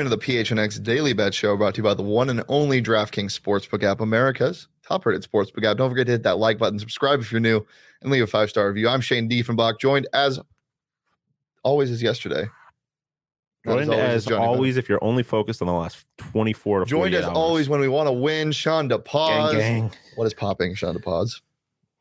Welcome 0.00 0.14
into 0.14 0.26
the 0.26 0.32
PHNX 0.32 0.82
Daily 0.82 1.12
Bet 1.12 1.34
Show 1.34 1.58
brought 1.58 1.74
to 1.74 1.80
you 1.80 1.82
by 1.82 1.92
the 1.92 2.02
one 2.02 2.30
and 2.30 2.42
only 2.48 2.80
DraftKings 2.80 3.38
Sportsbook 3.38 3.82
app, 3.82 4.00
America's 4.00 4.66
top 4.82 5.04
rated 5.04 5.30
sportsbook 5.30 5.62
app. 5.62 5.76
Don't 5.76 5.90
forget 5.90 6.06
to 6.06 6.12
hit 6.12 6.22
that 6.22 6.38
like 6.38 6.56
button, 6.56 6.78
subscribe 6.78 7.20
if 7.20 7.30
you're 7.30 7.38
new, 7.38 7.66
and 8.00 8.10
leave 8.10 8.22
a 8.22 8.26
five 8.26 8.48
star 8.48 8.68
review. 8.68 8.88
I'm 8.88 9.02
Shane 9.02 9.28
Diefenbach, 9.28 9.78
joined 9.78 10.08
as 10.14 10.40
always 11.62 11.90
as 11.90 12.02
yesterday. 12.02 12.48
Joined 13.66 13.92
as 13.92 14.24
Johnny 14.24 14.36
Bennett. 14.36 14.48
always, 14.48 14.78
if 14.78 14.88
you're 14.88 15.04
only 15.04 15.22
focused 15.22 15.60
on 15.60 15.66
the 15.68 15.74
last 15.74 16.06
24 16.16 16.80
to 16.80 16.86
Joined 16.86 17.14
as 17.14 17.26
hours. 17.26 17.36
always 17.36 17.68
when 17.68 17.80
we 17.80 17.88
want 17.88 18.06
to 18.06 18.12
win, 18.12 18.52
Sean 18.52 18.88
DePaz. 18.88 19.52
Gang, 19.52 19.58
gang. 19.58 19.92
What 20.14 20.24
is 20.24 20.32
popping, 20.32 20.74
Sean 20.76 20.96
DePaz? 20.96 21.42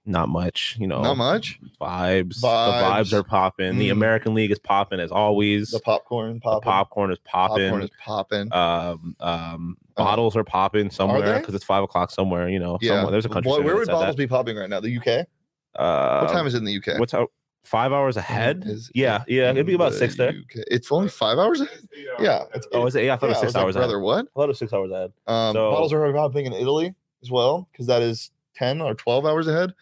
Not 0.10 0.28
much, 0.28 0.76
you 0.80 0.88
know. 0.88 1.02
Not 1.04 1.18
much. 1.18 1.60
Vibes. 1.80 2.40
Vibes. 2.40 2.42
The 2.42 2.48
vibes 2.48 3.14
are 3.14 3.22
popping. 3.24 3.78
The 3.78 3.90
Mm. 3.90 3.92
American 3.92 4.34
League 4.34 4.50
is 4.50 4.58
popping 4.58 5.00
as 5.00 5.12
always. 5.12 5.70
The 5.70 5.80
popcorn 5.80 6.42
The 6.44 6.60
popcorn 6.62 7.12
is 7.12 7.20
popping. 7.24 7.66
Popcorn 7.70 7.84
is 7.84 7.90
popping. 8.04 8.52
um, 8.54 9.16
um, 9.20 9.78
Uh, 9.96 10.04
bottles 10.04 10.36
are 10.36 10.44
popping 10.44 10.90
somewhere 10.90 11.38
because 11.40 11.54
it's 11.54 11.64
five 11.64 11.84
o'clock 11.84 12.10
somewhere. 12.10 12.50
You 12.50 12.58
know, 12.58 12.80
yeah. 12.82 12.94
somewhere. 12.96 13.12
There's 13.12 13.26
a 13.26 13.30
country. 13.30 13.52
What- 13.52 13.64
where 13.64 13.76
would 13.76 13.88
bottles 13.88 14.16
that. 14.16 14.18
be 14.18 14.26
popping 14.26 14.58
right 14.58 14.70
now? 14.70 14.80
The 14.80 14.90
UK? 14.98 15.28
Uh, 15.76 16.22
what 16.26 16.34
time 16.34 16.48
is 16.48 16.56
it 16.56 16.58
in 16.58 16.66
the 16.66 16.74
UK? 16.74 16.98
What's 17.00 17.14
out? 17.14 17.32
Five 17.64 17.94
hours 17.94 18.18
ahead. 18.18 18.64
Is 18.66 18.90
yeah, 18.96 19.24
yeah. 19.28 19.52
It'd 19.52 19.68
be 19.68 19.76
about 19.76 19.92
in 19.92 20.00
six 20.00 20.16
the 20.16 20.24
there. 20.24 20.30
UK? 20.32 20.64
It's 20.72 20.92
only 20.92 21.10
five 21.10 21.38
hours 21.38 21.62
ahead? 21.62 21.88
Yeah. 22.20 22.46
It's, 22.56 22.66
Oh, 22.74 22.88
is 22.88 22.96
it? 22.96 23.04
Yeah, 23.04 23.14
I 23.14 23.18
thought 23.18 23.28
yeah, 23.28 23.28
it 23.28 23.30
was 23.34 23.40
six 23.42 23.46
was 23.50 23.56
like, 23.56 23.64
hours 23.66 23.76
ahead. 23.76 23.84
brother, 23.90 24.00
what? 24.00 24.26
I 24.26 24.30
thought 24.36 24.44
it 24.46 24.48
was 24.48 24.58
six 24.60 24.74
hours 24.74 24.92
ahead. 24.92 25.12
Um, 25.28 25.54
So- 25.54 25.72
bottles 25.72 25.94
are 25.94 26.12
popping 26.14 26.46
in 26.48 26.54
Italy 26.54 26.96
as 27.22 27.30
well 27.30 27.68
because 27.72 27.86
that 27.86 28.02
is 28.02 28.32
10 28.56 28.82
or 28.82 28.94
12 28.96 29.26
hours 29.26 29.48
ahead. 29.48 29.74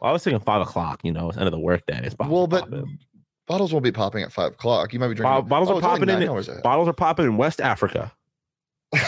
Well, 0.00 0.10
I 0.10 0.12
was 0.12 0.22
thinking 0.24 0.40
five 0.40 0.62
o'clock. 0.62 1.00
You 1.04 1.12
know, 1.12 1.28
it's 1.28 1.38
end 1.38 1.46
of 1.46 1.52
the 1.52 1.58
workday. 1.58 2.00
It's 2.04 2.14
bottles 2.14 2.34
well, 2.34 2.46
but 2.46 2.70
popping. 2.70 2.98
bottles 3.46 3.72
won't 3.72 3.84
be 3.84 3.92
popping 3.92 4.22
at 4.22 4.32
five 4.32 4.52
o'clock. 4.52 4.92
You 4.92 4.98
might 4.98 5.08
be 5.08 5.14
drinking. 5.14 5.42
Bo- 5.42 5.48
bottles 5.48 5.70
oh, 5.70 5.78
are 5.78 5.80
popping 5.80 6.02
in 6.02 6.08
nine 6.08 6.22
it. 6.22 6.28
hours 6.28 6.48
ahead. 6.48 6.62
bottles 6.62 6.88
are 6.88 6.92
popping 6.92 7.26
in 7.26 7.36
West 7.36 7.60
Africa. 7.60 8.12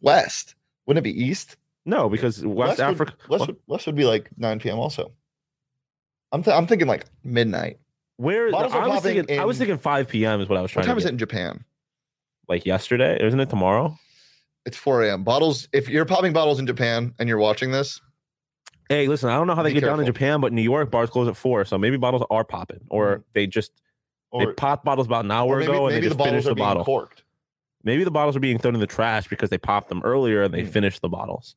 West. 0.00 0.54
Wouldn't 0.86 1.06
it 1.06 1.10
be 1.10 1.22
East? 1.22 1.56
No, 1.86 2.08
because 2.08 2.44
West, 2.44 2.78
would- 2.78 2.84
Africa. 2.84 3.14
West, 3.28 3.46
would, 3.46 3.56
West 3.66 3.86
would 3.86 3.96
be 3.96 4.04
like 4.04 4.30
9 4.36 4.60
p.m. 4.60 4.78
also. 4.78 5.12
I'm, 6.32 6.42
th- 6.42 6.56
I'm 6.56 6.66
thinking 6.66 6.86
like 6.86 7.06
midnight. 7.24 7.78
Where 8.16 8.50
bottles 8.50 8.74
I 8.74 8.86
was 8.86 9.02
thinking? 9.02 9.40
I 9.40 9.44
was 9.44 9.56
thinking 9.56 9.78
five 9.78 10.08
p.m. 10.08 10.40
is 10.40 10.48
what 10.48 10.58
I 10.58 10.62
was 10.62 10.68
What 10.70 10.84
trying 10.84 10.86
time 10.86 10.96
to 10.96 11.00
is 11.00 11.06
it 11.06 11.12
in 11.12 11.18
Japan? 11.18 11.64
Like 12.48 12.66
yesterday, 12.66 13.18
isn't 13.24 13.40
it 13.40 13.48
tomorrow? 13.48 13.96
It's 14.66 14.76
4 14.76 15.04
a.m. 15.04 15.24
Bottles, 15.24 15.68
if 15.72 15.88
you're 15.88 16.04
popping 16.04 16.32
bottles 16.32 16.58
in 16.58 16.66
Japan 16.66 17.14
and 17.18 17.28
you're 17.28 17.38
watching 17.38 17.70
this, 17.70 18.00
Hey, 18.90 19.06
listen, 19.06 19.30
I 19.30 19.36
don't 19.36 19.46
know 19.46 19.54
how 19.54 19.62
they 19.62 19.70
Be 19.72 19.80
get 19.80 19.86
down 19.86 20.00
in. 20.00 20.04
Japan, 20.06 20.40
but 20.40 20.52
New 20.52 20.62
York 20.62 20.90
bars 20.90 21.08
close 21.10 21.28
at 21.28 21.36
four, 21.36 21.64
so 21.64 21.78
maybe 21.78 21.96
bottles 21.96 22.24
are 22.28 22.44
popping, 22.44 22.80
or 22.90 23.18
Mhm. 23.18 23.22
they 23.34 23.46
just 23.46 23.72
they 24.32 24.44
or, 24.44 24.52
popped 24.52 24.84
bottles 24.84 25.06
about 25.06 25.24
an 25.24 25.30
hour 25.30 25.58
maybe, 25.60 25.70
ago 25.72 25.86
and 25.86 25.94
they 25.96 26.00
the 26.00 26.08
just 26.14 26.18
finished 26.20 26.46
are 26.46 26.50
the 26.50 26.54
being 26.56 26.66
bottle. 26.68 26.84
corked. 26.84 27.22
Maybe 27.84 28.02
the 28.04 28.10
bottles 28.10 28.36
are 28.36 28.40
being 28.40 28.58
thrown 28.58 28.74
in 28.74 28.80
the 28.80 28.86
trash 28.86 29.26
because 29.28 29.48
they 29.48 29.58
popped 29.58 29.88
them 29.88 30.02
earlier 30.04 30.42
and 30.42 30.52
they 30.52 30.62
Mm. 30.64 30.68
finished 30.70 31.02
the 31.02 31.08
bottles. 31.08 31.54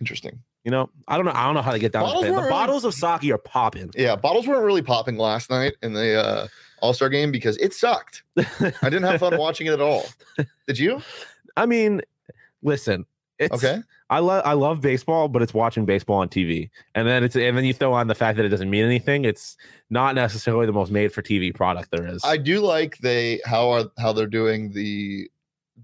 Interesting. 0.00 0.40
You 0.64 0.70
know, 0.70 0.88
I 1.08 1.16
don't 1.16 1.26
know. 1.26 1.32
I 1.34 1.44
don't 1.46 1.54
know 1.54 1.62
how 1.62 1.72
they 1.72 1.78
get 1.80 1.92
down. 1.92 2.04
Bottles. 2.04 2.24
The 2.24 2.32
really- 2.32 2.48
bottles 2.48 2.84
of 2.84 2.94
sake 2.94 3.24
are 3.30 3.38
popping. 3.38 3.90
Yeah, 3.96 4.14
bottles 4.16 4.46
weren't 4.46 4.64
really 4.64 4.82
popping 4.82 5.16
last 5.18 5.50
night 5.50 5.74
in 5.82 5.92
the 5.94 6.14
uh, 6.24 6.46
All 6.80 6.92
Star 6.92 7.08
game 7.08 7.30
because 7.32 7.56
it 7.58 7.74
sucked. 7.74 8.22
I 8.36 8.44
didn't 8.82 9.02
have 9.02 9.18
fun 9.20 9.36
watching 9.38 9.66
it 9.66 9.72
at 9.72 9.80
all. 9.80 10.06
Did 10.68 10.78
you? 10.78 11.02
I 11.56 11.66
mean, 11.66 12.02
listen, 12.62 13.04
it's 13.38 13.54
Okay. 13.62 13.80
I 14.10 14.20
love 14.20 14.42
I 14.46 14.54
love 14.54 14.80
baseball, 14.80 15.28
but 15.28 15.42
it's 15.42 15.52
watching 15.52 15.84
baseball 15.84 16.16
on 16.20 16.28
TV, 16.30 16.70
and 16.94 17.06
then 17.06 17.22
it's 17.22 17.36
and 17.36 17.56
then 17.56 17.64
you 17.64 17.74
throw 17.74 17.92
on 17.92 18.06
the 18.06 18.14
fact 18.14 18.36
that 18.38 18.46
it 18.46 18.48
doesn't 18.48 18.70
mean 18.70 18.84
anything. 18.84 19.24
It's 19.26 19.56
not 19.90 20.14
necessarily 20.14 20.64
the 20.64 20.72
most 20.72 20.90
made 20.90 21.12
for 21.12 21.20
TV 21.20 21.54
product 21.54 21.90
there 21.90 22.06
is. 22.06 22.22
I 22.24 22.38
do 22.38 22.60
like 22.60 22.96
they 22.98 23.40
how 23.44 23.68
are 23.68 23.84
how 23.98 24.14
they're 24.14 24.26
doing 24.26 24.72
the 24.72 25.30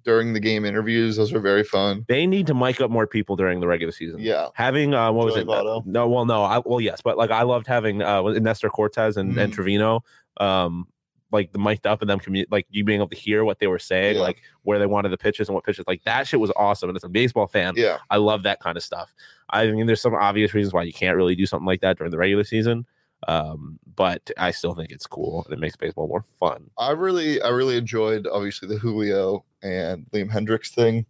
during 0.04 0.32
the 0.32 0.40
game 0.40 0.64
interviews. 0.64 1.16
Those 1.16 1.32
are 1.34 1.38
very 1.40 1.64
fun. 1.64 2.04
they 2.08 2.26
need 2.26 2.46
to 2.48 2.54
mic 2.54 2.80
up 2.80 2.90
more 2.90 3.06
people 3.06 3.36
during 3.36 3.60
the 3.60 3.66
regular 3.66 3.92
season. 3.92 4.20
Yeah. 4.20 4.48
Having 4.54 4.94
uh, 4.94 5.12
what 5.12 5.26
was 5.26 5.34
Joey 5.34 5.42
it? 5.42 5.46
Votto? 5.48 5.84
No, 5.86 6.08
well, 6.08 6.24
no, 6.24 6.42
I 6.44 6.60
well, 6.64 6.80
yes, 6.80 7.02
but 7.02 7.18
like 7.18 7.30
I 7.30 7.42
loved 7.42 7.66
having 7.66 8.00
uh 8.02 8.22
was 8.22 8.40
Nestor 8.40 8.70
Cortes 8.70 9.16
and, 9.18 9.38
and 9.38 9.52
Mhm. 9.52 9.54
Trevino, 9.54 10.02
um, 10.38 10.88
like 11.34 11.52
the 11.52 11.58
mic'd 11.58 11.86
up 11.86 12.00
and 12.00 12.08
them 12.08 12.18
commu- 12.20 12.46
like 12.50 12.66
you 12.70 12.82
being 12.84 13.00
able 13.00 13.08
to 13.10 13.16
hear 13.16 13.44
what 13.44 13.58
they 13.58 13.66
were 13.66 13.78
saying, 13.78 14.16
Yeah. 14.16 14.22
like 14.22 14.40
where 14.62 14.78
they 14.78 14.86
wanted 14.86 15.10
the 15.10 15.18
pitches 15.18 15.48
and 15.48 15.54
what 15.54 15.64
pitches, 15.64 15.84
like 15.86 16.02
that 16.04 16.26
shit 16.26 16.40
was 16.40 16.50
awesome. 16.56 16.88
And 16.88 16.96
as 16.96 17.04
a 17.04 17.08
baseball 17.08 17.46
fan, 17.46 17.74
Yeah. 17.76 17.98
I 18.08 18.16
love 18.16 18.42
that 18.44 18.60
kind 18.60 18.76
of 18.78 18.82
stuff. 18.82 19.12
I 19.50 19.66
mean, 19.70 19.86
there's 19.86 20.00
some 20.00 20.14
obvious 20.14 20.54
reasons 20.54 20.72
why 20.72 20.84
you 20.84 20.92
can't 20.92 21.16
really 21.16 21.34
do 21.34 21.44
something 21.44 21.66
like 21.66 21.82
that 21.82 21.98
during 21.98 22.10
the 22.10 22.16
regular 22.18 22.44
season, 22.44 22.86
um, 23.28 23.78
but 23.94 24.30
I 24.38 24.50
still 24.52 24.74
think 24.74 24.90
it's 24.90 25.06
cool 25.06 25.44
and 25.44 25.52
it 25.52 25.60
makes 25.60 25.76
baseball 25.76 26.08
more 26.08 26.24
fun. 26.40 26.70
I 26.78 26.92
really 26.92 27.40
I 27.42 27.48
really 27.50 27.76
enjoyed 27.76 28.26
obviously 28.26 28.68
the 28.68 28.78
Julio 28.78 29.44
and 29.62 30.06
Liam 30.12 30.30
Hendriks 30.30 30.70
thing 30.74 31.04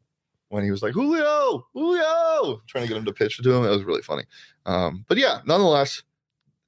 when 0.49 0.65
he 0.65 0.71
was 0.71 0.83
like 0.83 0.93
Julio, 0.95 1.67
Julio, 1.75 2.63
trying 2.67 2.85
to 2.85 2.89
get 2.89 2.97
him 2.97 3.05
to 3.05 3.13
pitch 3.13 3.39
to 3.39 3.53
him. 3.53 3.65
It 3.65 3.71
was 3.71 3.85
really 3.85 4.03
funny. 4.03 4.25
Um, 4.67 5.05
but 5.09 5.19
yeah, 5.19 5.41
nonetheless, 5.45 6.03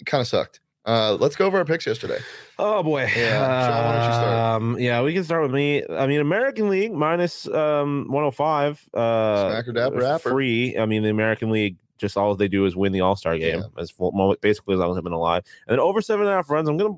it 0.00 0.04
kind 0.06 0.20
of 0.20 0.26
sucked. 0.26 0.60
Uh, 0.86 1.16
let's 1.18 1.34
go 1.34 1.46
over 1.46 1.58
our 1.58 1.64
picks 1.64 1.84
yesterday. 1.86 2.18
Oh 2.58 2.82
boy. 2.82 3.08
Yeah, 3.16 3.66
Sean, 3.66 3.84
why 3.84 3.92
don't 3.92 4.06
you 4.06 4.14
start? 4.14 4.62
Um, 4.62 4.78
yeah, 4.78 5.02
we 5.02 5.12
can 5.12 5.24
start 5.24 5.42
with 5.42 5.50
me. 5.50 5.82
I 5.90 6.06
mean, 6.06 6.20
American 6.20 6.68
League 6.68 6.92
minus 6.92 7.48
um 7.48 8.06
105. 8.08 8.88
Uh 8.94 8.98
Smacker 9.00 9.74
dapper 9.74 9.96
rapper. 9.96 10.30
free. 10.30 10.78
I 10.78 10.86
mean, 10.86 11.02
the 11.02 11.10
American 11.10 11.50
League 11.50 11.76
just 11.98 12.16
all 12.16 12.34
they 12.36 12.46
do 12.48 12.66
is 12.66 12.76
win 12.76 12.92
the 12.92 13.00
All 13.00 13.16
Star 13.16 13.36
game 13.36 13.58
Yeah. 13.60 13.80
as 13.82 13.90
full, 13.90 14.36
basically 14.40 14.74
as 14.74 14.80
long 14.80 14.90
as 14.92 14.96
I've 14.98 15.02
been 15.04 15.12
alive. 15.12 15.42
And 15.66 15.72
then 15.72 15.80
over 15.80 16.00
seven 16.00 16.26
and 16.26 16.32
a 16.32 16.36
half 16.36 16.48
runs. 16.50 16.68
I'm 16.68 16.76
gonna 16.76 16.94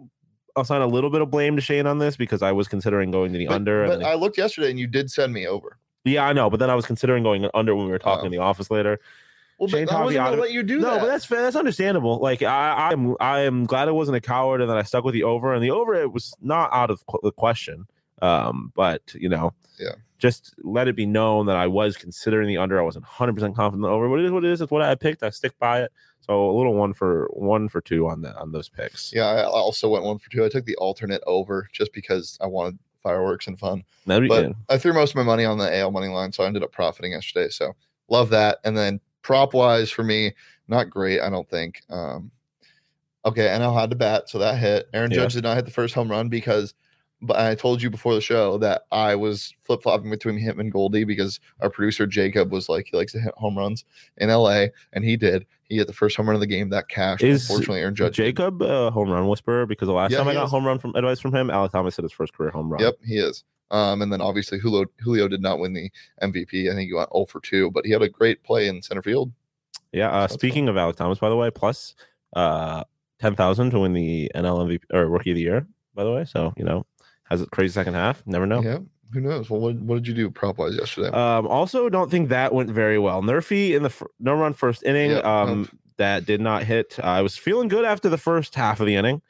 assign 0.57 0.83
a 0.83 0.87
little 0.87 1.09
bit 1.09 1.21
of 1.23 1.31
blame 1.31 1.57
to 1.57 1.63
Shane 1.63 1.87
on 1.87 1.99
this 1.99 2.17
because 2.17 2.43
I 2.43 2.53
was 2.53 2.69
considering 2.69 3.11
going 3.11 3.33
to 3.33 3.39
the 3.39 3.47
But, 3.47 3.55
under. 3.55 3.87
but 3.87 4.03
I 4.03 4.15
looked 4.15 4.37
yesterday 4.37 4.71
and 4.71 4.79
you 4.79 4.87
did 4.89 5.11
send 5.11 5.33
me 5.33 5.47
over. 5.47 5.79
yeah, 6.05 6.27
I 6.27 6.33
know, 6.33 6.51
but 6.51 6.59
then 6.61 6.69
I 6.69 6.75
was 6.75 6.85
considering 6.85 7.23
going 7.23 7.49
under 7.55 7.75
when 7.77 7.87
we 7.87 7.93
were 7.93 7.99
talking 7.99 8.25
Oh. 8.25 8.27
in 8.27 8.33
the 8.33 8.39
office 8.39 8.71
later. 8.71 8.99
Well, 9.59 9.69
Shane 9.69 9.87
but 9.87 9.95
I 9.97 10.05
wasn't 10.05 10.25
gonna 10.25 10.41
let 10.41 10.53
you 10.53 10.63
do 10.63 10.79
no, 10.79 10.91
that. 10.93 11.01
but 11.01 11.07
that's 11.07 11.25
fair. 11.25 11.43
That's 11.43 11.57
understandable. 11.57 12.19
Like 12.19 12.43
I, 12.43 12.91
I'm, 12.93 13.17
I 13.21 13.41
am 13.41 13.65
glad 13.67 13.89
I 13.89 13.91
wasn't 13.93 14.17
a 14.17 14.21
coward 14.21 14.61
and 14.61 14.71
that 14.71 14.77
I 14.79 14.83
stuck 14.85 15.05
with 15.05 15.15
the 15.15 15.25
over. 15.25 15.53
And 15.53 15.63
the 15.63 15.71
over, 15.73 15.95
it 15.95 16.13
was 16.13 16.33
not 16.41 16.71
out 16.73 16.91
of 16.91 17.03
the 17.23 17.33
question. 17.33 17.87
Um, 18.23 18.73
but 18.75 19.03
you 19.15 19.29
know, 19.29 19.53
Yeah. 19.79 19.93
just 20.19 20.55
let 20.63 20.89
it 20.89 20.97
be 20.97 21.07
known 21.07 21.47
that 21.47 21.57
I 21.57 21.67
was 21.67 21.97
considering 21.97 22.47
the 22.49 22.57
under. 22.57 22.79
I 22.81 22.83
wasn't 22.85 23.05
100 23.05 23.35
percent 23.35 23.57
confident 23.57 23.83
the 23.83 23.89
over. 23.89 24.09
But 24.09 24.21
it 24.21 24.27
is 24.27 24.31
what 24.33 24.45
it 24.45 24.51
is. 24.53 24.61
It's 24.61 24.71
what 24.71 24.83
I 24.83 24.95
picked. 24.95 25.23
I 25.23 25.31
stick 25.31 25.59
by 25.59 25.83
it. 25.83 25.93
So 26.21 26.51
a 26.51 26.57
little 26.57 26.75
one 26.75 26.93
for 26.93 27.29
one 27.33 27.69
for 27.69 27.81
two 27.81 28.07
on 28.07 28.21
that 28.23 28.37
on 28.37 28.53
those 28.53 28.69
picks. 28.69 29.13
yeah, 29.15 29.27
I 29.27 29.45
also 29.45 29.89
went 29.89 30.05
one 30.05 30.19
for 30.19 30.29
two. 30.31 30.45
I 30.45 30.49
took 30.49 30.67
the 30.67 30.77
alternate 30.77 31.23
over 31.27 31.69
just 31.73 31.93
because 31.93 32.37
I 32.41 32.47
wanted 32.47 32.79
fireworks 33.03 33.47
and 33.47 33.59
fun. 33.59 33.83
That'd 34.07 34.25
be 34.25 34.29
But 34.29 34.43
good. 34.43 34.57
I 34.69 34.77
threw 34.79 34.93
most 34.93 35.11
of 35.11 35.17
my 35.17 35.23
money 35.23 35.45
on 35.45 35.57
the 35.59 35.75
AL 35.79 35.91
money 35.91 36.09
line, 36.09 36.33
so 36.33 36.45
I 36.45 36.47
ended 36.47 36.63
up 36.63 36.71
profiting 36.73 37.13
yesterday. 37.13 37.49
So 37.49 37.73
love 38.09 38.29
that. 38.31 38.59
And 38.65 38.77
then 38.77 39.01
prop 39.23 39.55
wise 39.55 39.91
for 39.91 40.03
me, 40.03 40.33
not 40.69 40.91
great, 40.91 41.21
I 41.21 41.31
don't 41.31 41.49
think. 41.49 41.81
Um, 41.91 42.31
okay, 43.25 43.47
NL 43.49 43.79
had 43.79 43.91
to 43.91 43.97
bat, 43.97 44.29
so 44.29 44.39
that 44.39 44.59
hit. 44.59 44.89
Aaron 44.95 45.11
Yeah. 45.11 45.19
Judge 45.19 45.35
did 45.35 45.45
not 45.45 45.57
hit 45.57 45.65
the 45.65 45.71
first 45.71 45.95
home 45.95 46.11
run 46.11 46.29
because, 46.29 46.75
but 47.21 47.37
I 47.39 47.55
told 47.55 47.83
you 47.83 47.91
before 47.91 48.15
the 48.15 48.21
show 48.21 48.59
that 48.59 48.83
I 48.93 49.17
was 49.17 49.53
flip 49.65 49.83
flopping 49.83 50.11
between 50.11 50.39
him 50.39 50.61
and 50.61 50.71
Goldie 50.71 51.05
because 51.05 51.41
our 51.61 51.69
producer 51.69 52.07
Jacob 52.07 52.53
was 52.53 52.69
like 52.69 52.87
he 52.91 52.97
likes 52.97 53.13
to 53.13 53.21
hit 53.21 53.35
home 53.37 53.59
runs 53.59 53.85
in 54.19 54.29
LA, 54.29 54.67
and 54.93 55.05
he 55.05 55.17
did. 55.17 55.45
He 55.65 55.77
hit 55.77 55.87
the 55.89 55.93
first 55.93 56.17
home 56.17 56.27
run 56.27 56.35
of 56.37 56.41
the 56.41 56.47
game 56.47 56.71
that 56.71 56.89
cashed. 56.89 57.23
Is 57.25 57.49
Unfortunately, 57.51 57.81
Aaron 57.81 57.95
Judge. 57.95 58.15
Jacob 58.17 58.63
uh, 58.63 58.91
home 58.91 59.11
run 59.11 59.27
whisperer 59.29 59.67
because 59.67 59.87
the 59.87 59.93
last 59.93 60.13
Yeah, 60.13 60.19
time 60.19 60.29
I 60.29 60.35
got 60.35 60.45
is. 60.45 60.51
home 60.51 60.65
run 60.65 60.79
from 60.79 60.95
advice 60.95 61.21
from 61.21 61.35
him, 61.35 61.49
Alek 61.49 61.73
Thomas 61.73 61.97
hit 61.97 62.05
his 62.05 62.13
first 62.13 62.33
career 62.33 62.51
home 62.51 62.71
run. 62.71 62.81
Yep, 62.81 62.95
he 63.05 63.19
is. 63.19 63.45
Um, 63.71 64.03
and 64.03 64.13
then 64.13 64.21
obviously 64.21 64.59
Julio 64.59 64.87
Julio 65.01 65.29
did 65.29 65.43
not 65.43 65.59
win 65.59 65.75
the 65.75 65.91
MVP. 66.23 66.71
I 66.71 66.75
think 66.75 66.89
he 66.89 66.95
went 66.95 67.11
0 67.13 67.27
for 67.27 67.41
2, 67.41 67.71
but 67.71 67.85
he 67.85 67.93
had 67.93 68.03
a 68.03 68.09
great 68.09 68.43
play 68.43 68.69
in 68.69 68.83
center 68.83 69.03
field. 69.03 69.31
Yeah. 69.93 70.11
Uh, 70.11 70.29
speaking 70.29 70.69
of 70.69 70.77
Alek 70.77 70.97
Thomas, 70.97 71.19
by 71.19 71.29
the 71.29 71.37
way, 71.37 71.51
plus 71.51 71.95
uh, 72.35 72.85
ten 73.19 73.35
thousand 73.35 73.71
to 73.71 73.81
win 73.81 73.93
the 73.93 74.31
NL 74.35 74.67
MVP 74.67 74.81
or 74.93 75.07
Rookie 75.09 75.31
of 75.31 75.37
the 75.37 75.43
Year. 75.43 75.67
By 75.95 76.05
the 76.05 76.13
way, 76.13 76.25
so 76.25 76.53
you 76.57 76.65
know 76.65 76.87
has 77.25 77.43
a 77.43 77.47
crazy 77.47 77.73
second 77.73 77.95
half. 77.95 78.23
Never 78.27 78.47
know. 78.47 78.63
Yeah, 78.63 78.79
who 79.13 79.21
knows? 79.21 79.51
Well, 79.51 79.61
what, 79.61 79.77
what 79.77 79.97
did 79.97 80.09
you 80.09 80.15
do 80.15 80.31
prop 80.31 80.59
wise 80.59 80.77
yesterday? 80.77 81.09
Um, 81.09 81.47
also, 81.47 81.89
don't 81.89 82.11
think 82.11 82.29
that 82.29 82.55
went 82.55 82.71
very 82.71 82.99
well. 82.99 83.23
Nerfy 83.23 83.75
in 83.75 83.83
the 83.83 83.91
fir- 83.91 84.11
no 84.21 84.35
run 84.35 84.53
first 84.55 84.83
inning. 84.85 85.13
Yeah, 85.13 85.19
um, 85.19 85.69
that 85.97 86.27
did 86.27 86.41
not 86.41 86.63
hit. 86.63 86.99
I 87.03 87.23
was 87.23 87.37
feeling 87.37 87.69
good 87.69 87.85
after 87.85 88.09
the 88.09 88.19
first 88.19 88.55
half 88.55 88.81
of 88.81 88.87
the 88.87 88.95
inning. 88.95 89.21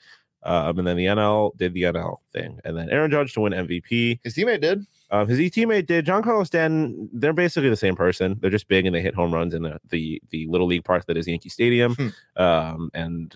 Um, 0.44 0.78
and 0.78 0.86
then 0.86 0.96
the 0.96 1.06
NL 1.06 1.56
did 1.56 1.74
the 1.74 1.82
NL 1.82 2.18
thing, 2.32 2.60
and 2.64 2.76
then 2.76 2.88
Aaron 2.90 3.10
Judge 3.10 3.32
to 3.34 3.40
win 3.40 3.52
MVP. 3.52 4.20
His 4.22 4.34
teammate 4.34 4.60
did. 4.60 4.86
Um, 5.10 5.26
his 5.26 5.38
teammate 5.50 5.86
did. 5.86 6.06
Giancarlo 6.06 6.46
Stanton. 6.46 7.08
They're 7.12 7.32
basically 7.32 7.70
the 7.70 7.76
same 7.76 7.96
person. 7.96 8.36
They're 8.40 8.50
just 8.50 8.68
big 8.68 8.86
and 8.86 8.94
they 8.94 9.00
hit 9.02 9.14
home 9.14 9.34
runs 9.34 9.54
in 9.54 9.62
the 9.62 9.78
the, 9.90 10.22
the 10.30 10.46
little 10.46 10.66
league 10.66 10.84
park 10.84 11.06
that 11.06 11.16
is 11.16 11.26
Yankee 11.26 11.48
Stadium. 11.48 11.94
Hmm. 11.94 12.08
Um, 12.36 12.90
and 12.94 13.34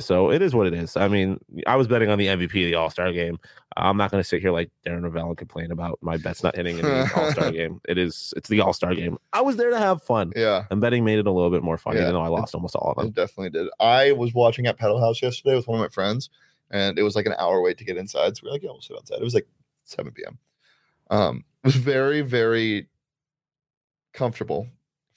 so 0.00 0.30
it 0.30 0.42
is 0.42 0.54
what 0.54 0.66
it 0.66 0.74
is. 0.74 0.96
I 0.96 1.08
mean, 1.08 1.38
I 1.66 1.76
was 1.76 1.86
betting 1.88 2.08
on 2.10 2.18
the 2.18 2.26
MVP 2.26 2.44
of 2.44 2.52
the 2.70 2.74
All 2.74 2.90
Star 2.90 3.12
game. 3.12 3.38
I'm 3.76 3.96
not 3.96 4.10
going 4.10 4.20
to 4.22 4.28
sit 4.28 4.40
here 4.40 4.50
like 4.50 4.70
Darren 4.84 5.02
Rovell 5.08 5.28
and 5.28 5.36
complain 5.36 5.70
about 5.70 5.98
my 6.02 6.16
bets 6.16 6.42
not 6.42 6.56
hitting 6.56 6.78
in 6.78 6.84
the 6.84 7.10
All 7.16 7.30
Star 7.30 7.50
game. 7.52 7.80
It 7.88 7.96
is 7.98 8.34
it's 8.36 8.48
the 8.48 8.60
All 8.60 8.72
Star 8.72 8.94
game. 8.94 9.18
I 9.32 9.40
was 9.40 9.56
there 9.56 9.70
to 9.70 9.78
have 9.78 10.02
fun. 10.02 10.32
Yeah, 10.34 10.64
And 10.70 10.80
betting 10.80 11.04
made 11.04 11.18
it 11.18 11.26
a 11.26 11.30
little 11.32 11.50
bit 11.50 11.62
more 11.62 11.78
fun, 11.78 11.94
Yeah. 11.94 12.02
even 12.02 12.14
though 12.14 12.22
I 12.22 12.28
lost 12.28 12.54
almost 12.54 12.74
all 12.74 12.90
of 12.92 12.96
them. 12.96 13.06
it 13.08 13.14
definitely 13.14 13.50
did. 13.50 13.68
I 13.78 14.12
was 14.12 14.34
watching 14.34 14.66
at 14.66 14.78
Pedal 14.78 14.98
Haus 14.98 15.22
yesterday 15.22 15.54
with 15.54 15.68
one 15.68 15.78
of 15.78 15.82
my 15.84 15.88
friends, 15.90 16.28
and 16.70 16.98
it 16.98 17.02
was 17.02 17.14
like 17.14 17.26
an 17.26 17.34
hour 17.38 17.62
wait 17.62 17.78
to 17.78 17.84
get 17.84 17.96
inside. 17.96 18.36
So 18.36 18.42
we 18.44 18.48
are 18.50 18.52
like, 18.52 18.62
yeah, 18.62 18.70
we'll 18.70 18.80
sit 18.80 18.96
outside. 18.96 19.20
It 19.20 19.24
was 19.24 19.34
like 19.34 19.46
7 19.84 20.10
p.m. 20.12 20.38
Um, 21.10 21.44
it 21.62 21.66
was 21.68 21.76
very 21.76 22.20
very 22.22 22.88
comfortable 24.12 24.66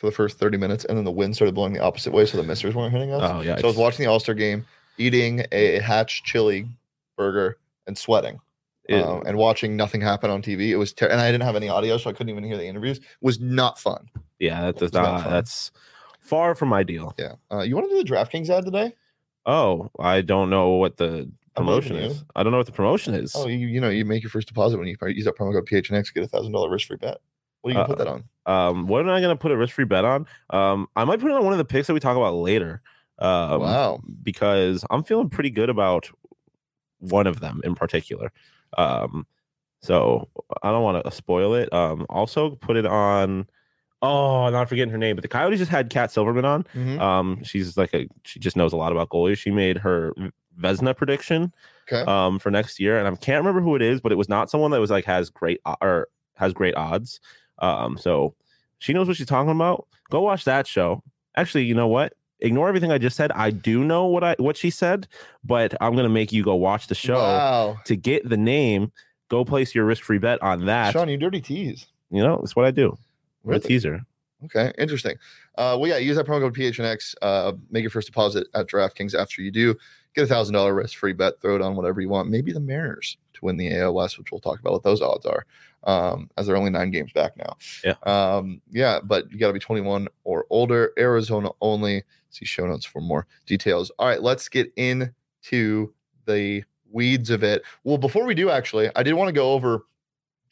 for 0.01 0.07
the 0.07 0.11
first 0.11 0.39
30 0.39 0.57
minutes, 0.57 0.83
and 0.85 0.97
then 0.97 1.05
the 1.05 1.11
wind 1.11 1.35
started 1.35 1.53
blowing 1.53 1.73
the 1.73 1.79
opposite 1.79 2.11
way, 2.11 2.25
so 2.25 2.35
the 2.35 2.43
misters 2.43 2.73
weren't 2.73 2.91
hitting 2.91 3.11
us. 3.13 3.21
Oh 3.23 3.41
yeah. 3.41 3.55
So 3.57 3.65
I 3.65 3.67
was 3.67 3.77
watching 3.77 4.03
the 4.03 4.09
All 4.11 4.19
Star 4.19 4.33
game, 4.33 4.65
eating 4.97 5.45
a 5.51 5.77
Hatch 5.79 6.23
chili 6.23 6.65
burger 7.15 7.57
and 7.85 7.95
sweating, 7.95 8.39
um, 8.91 9.21
and 9.27 9.37
watching 9.37 9.77
nothing 9.77 10.01
happen 10.01 10.31
on 10.31 10.41
TV. 10.41 10.69
It 10.69 10.77
was 10.77 10.91
ter- 10.91 11.05
and 11.07 11.21
I 11.21 11.31
didn't 11.31 11.43
have 11.43 11.55
any 11.55 11.69
audio, 11.69 11.97
so 11.97 12.09
I 12.09 12.13
couldn't 12.13 12.29
even 12.31 12.43
hear 12.43 12.57
the 12.57 12.65
interviews. 12.65 12.97
It 12.97 13.03
was 13.21 13.39
not 13.39 13.79
fun. 13.79 14.09
yeah, 14.39 14.61
that 14.65 14.77
does 14.77 14.91
not 14.91 15.21
not. 15.21 15.29
That's 15.29 15.71
far 16.19 16.55
from 16.55 16.73
ideal. 16.73 17.13
Yeah. 17.19 17.33
Uh, 17.51 17.59
you 17.59 17.75
want 17.75 17.87
to 17.89 17.95
do 17.95 18.03
the 18.03 18.09
DraftKings 18.09 18.49
ad 18.49 18.65
today? 18.65 18.95
Oh, 19.45 19.89
I 19.99 20.21
don't 20.21 20.49
know 20.49 20.69
what 20.71 20.97
the 20.97 21.31
promotion 21.55 21.95
you. 21.95 22.01
is. 22.03 22.23
I 22.35 22.41
don't 22.43 22.51
know 22.51 22.57
what 22.57 22.65
the 22.67 22.71
promotion 22.71 23.13
is. 23.13 23.33
Oh, 23.35 23.47
you, 23.47 23.67
you 23.67 23.79
know, 23.79 23.89
you 23.89 24.03
make 24.05 24.23
your 24.23 24.29
first 24.31 24.47
deposit 24.47 24.77
when 24.79 24.87
you 24.87 24.97
use 25.09 25.25
that 25.25 25.37
promo 25.37 25.53
code 25.53 25.67
PHNX, 25.67 26.11
get 26.13 26.23
a 26.23 26.27
thousand 26.27 26.51
dollar 26.53 26.69
risk 26.71 26.87
free 26.87 26.97
bet. 26.97 27.17
What 27.61 27.71
are 27.71 27.77
you 27.77 27.79
Uh, 27.81 27.85
put 27.87 27.97
that 27.99 28.07
on? 28.07 28.23
Um, 28.45 28.87
what 28.87 29.01
am 29.01 29.09
I 29.09 29.19
going 29.21 29.35
to 29.35 29.39
put 29.39 29.51
a 29.51 29.57
risk 29.57 29.75
free 29.75 29.85
bet 29.85 30.03
on? 30.05 30.25
Um, 30.49 30.87
I 30.95 31.05
might 31.05 31.19
put 31.19 31.29
it 31.31 31.35
on 31.35 31.43
one 31.43 31.53
of 31.53 31.59
the 31.59 31.65
picks 31.65 31.87
that 31.87 31.93
we 31.93 31.99
talk 31.99 32.17
about 32.17 32.33
later. 32.35 32.81
Um, 33.19 33.61
wow. 33.61 34.01
because 34.23 34.83
I'm 34.89 35.03
feeling 35.03 35.29
pretty 35.29 35.51
good 35.51 35.69
about 35.69 36.09
one 36.99 37.27
of 37.27 37.39
them 37.39 37.61
in 37.63 37.75
particular. 37.75 38.31
Um, 38.77 39.27
so 39.81 40.27
I 40.63 40.71
don't 40.71 40.83
want 40.83 41.03
to 41.03 41.11
spoil 41.11 41.53
it. 41.53 41.71
Um, 41.73 42.05
also 42.09 42.51
put 42.51 42.77
it 42.77 42.85
on. 42.85 43.47
Oh, 44.03 44.45
I'm 44.45 44.53
not 44.53 44.67
forgetting 44.69 44.91
her 44.91 44.97
name, 44.97 45.15
but 45.15 45.21
the 45.21 45.27
Coyotes 45.27 45.59
just 45.59 45.69
had 45.69 45.91
Cat 45.91 46.11
Silverman 46.11 46.45
on. 46.45 46.63
Mhm. 46.75 46.99
Um, 46.99 47.43
she's 47.43 47.77
like 47.77 47.93
a 47.93 48.07
she 48.23 48.39
just 48.39 48.55
knows 48.57 48.73
a 48.73 48.77
lot 48.77 48.91
about 48.91 49.09
goalies. 49.09 49.37
She 49.37 49.51
made 49.51 49.77
her 49.77 50.13
Vezina 50.59 50.95
prediction 50.97 51.53
Okay. 51.91 52.09
um 52.11 52.39
for 52.39 52.49
next 52.49 52.79
year, 52.79 52.97
and 52.97 53.07
I 53.07 53.15
can't 53.17 53.37
remember 53.39 53.61
who 53.61 53.75
it 53.75 53.81
is, 53.83 54.01
but 54.01 54.11
it 54.11 54.15
was 54.17 54.27
not 54.29 54.49
someone 54.49 54.71
that 54.71 54.79
was 54.79 54.89
like 54.89 55.05
has 55.05 55.29
great 55.29 55.61
or 55.81 56.07
has 56.35 56.53
great 56.53 56.75
odds. 56.75 57.19
Um, 57.61 57.97
so 57.97 58.35
she 58.79 58.91
knows 58.93 59.07
what 59.07 59.15
she's 59.17 59.27
talking 59.27 59.51
about. 59.51 59.87
Go 60.09 60.21
watch 60.21 60.43
that 60.45 60.67
show. 60.67 61.01
Actually, 61.37 61.63
you 61.63 61.73
know 61.75 61.87
what? 61.87 62.13
Ignore 62.41 62.67
everything 62.67 62.91
I 62.91 62.97
just 62.97 63.15
said. 63.15 63.31
I 63.33 63.51
do 63.51 63.83
know 63.83 64.05
what 64.07 64.23
I 64.23 64.35
what 64.39 64.57
she 64.57 64.69
said, 64.71 65.07
but 65.43 65.73
I'm 65.79 65.95
gonna 65.95 66.09
make 66.09 66.31
you 66.33 66.43
go 66.43 66.55
watch 66.55 66.87
the 66.87 66.95
show 66.95 67.15
Wow. 67.19 67.77
to 67.85 67.95
get 67.95 68.27
the 68.27 68.37
name. 68.37 68.91
Go 69.29 69.45
place 69.45 69.73
your 69.75 69.85
risk 69.85 70.03
free 70.03 70.17
bet 70.17 70.41
on 70.41 70.65
that. 70.65 70.91
Sean, 70.91 71.07
you 71.07 71.17
dirty 71.17 71.39
tease. 71.39 71.87
You 72.09 72.21
know, 72.23 72.37
that's 72.37 72.55
what 72.55 72.65
I 72.65 72.71
do. 72.71 72.97
We're 73.43 73.53
a 73.55 73.59
teaser. 73.59 74.01
Okay, 74.45 74.73
interesting. 74.79 75.15
Uh, 75.55 75.77
well, 75.79 75.87
yeah, 75.87 75.97
use 75.97 76.17
that 76.17 76.25
promo 76.25 76.39
code 76.41 76.55
PHNX. 76.55 77.13
Uh, 77.21 77.53
make 77.69 77.83
your 77.83 77.91
first 77.91 78.07
deposit 78.07 78.47
at 78.55 78.67
DraftKings. 78.67 79.13
After 79.13 79.41
you 79.43 79.51
do, 79.51 79.75
get 80.15 80.23
a 80.23 80.27
thousand 80.27 80.53
dollar 80.55 80.73
risk 80.73 80.97
free 80.97 81.13
bet. 81.13 81.39
Throw 81.41 81.55
it 81.55 81.61
on 81.61 81.75
whatever 81.75 82.01
you 82.01 82.09
want. 82.09 82.27
Maybe 82.27 82.51
the 82.51 82.59
Mariners 82.59 83.17
to 83.33 83.45
win 83.45 83.57
the 83.57 83.71
AL 83.77 83.93
West, 83.93 84.17
which 84.17 84.31
we'll 84.31 84.41
talk 84.41 84.59
about 84.59 84.73
what 84.73 84.83
those 84.83 85.01
odds 85.01 85.27
are, 85.27 85.45
um, 85.83 86.29
as 86.37 86.47
they're 86.47 86.57
only 86.57 86.69
nine 86.71 86.91
games 86.91 87.11
back 87.11 87.35
now. 87.37 87.57
Yeah. 87.83 87.95
Um, 88.03 88.61
yeah, 88.71 88.99
but 89.03 89.31
you 89.31 89.37
got 89.37 89.47
to 89.47 89.53
be 89.53 89.59
21 89.59 90.07
or 90.23 90.45
older. 90.49 90.93
Arizona 90.97 91.49
only. 91.61 92.03
See 92.29 92.45
show 92.45 92.65
notes 92.65 92.85
for 92.85 93.01
more 93.01 93.27
details. 93.45 93.91
All 93.99 94.07
right, 94.07 94.21
let's 94.21 94.47
get 94.47 94.71
into 94.77 95.93
the 96.25 96.63
weeds 96.89 97.29
of 97.29 97.43
it. 97.43 97.63
Well, 97.83 97.97
before 97.97 98.25
we 98.25 98.35
do, 98.35 98.49
actually, 98.49 98.89
I 98.95 99.03
did 99.03 99.13
want 99.13 99.27
to 99.27 99.33
go 99.33 99.51
over. 99.51 99.85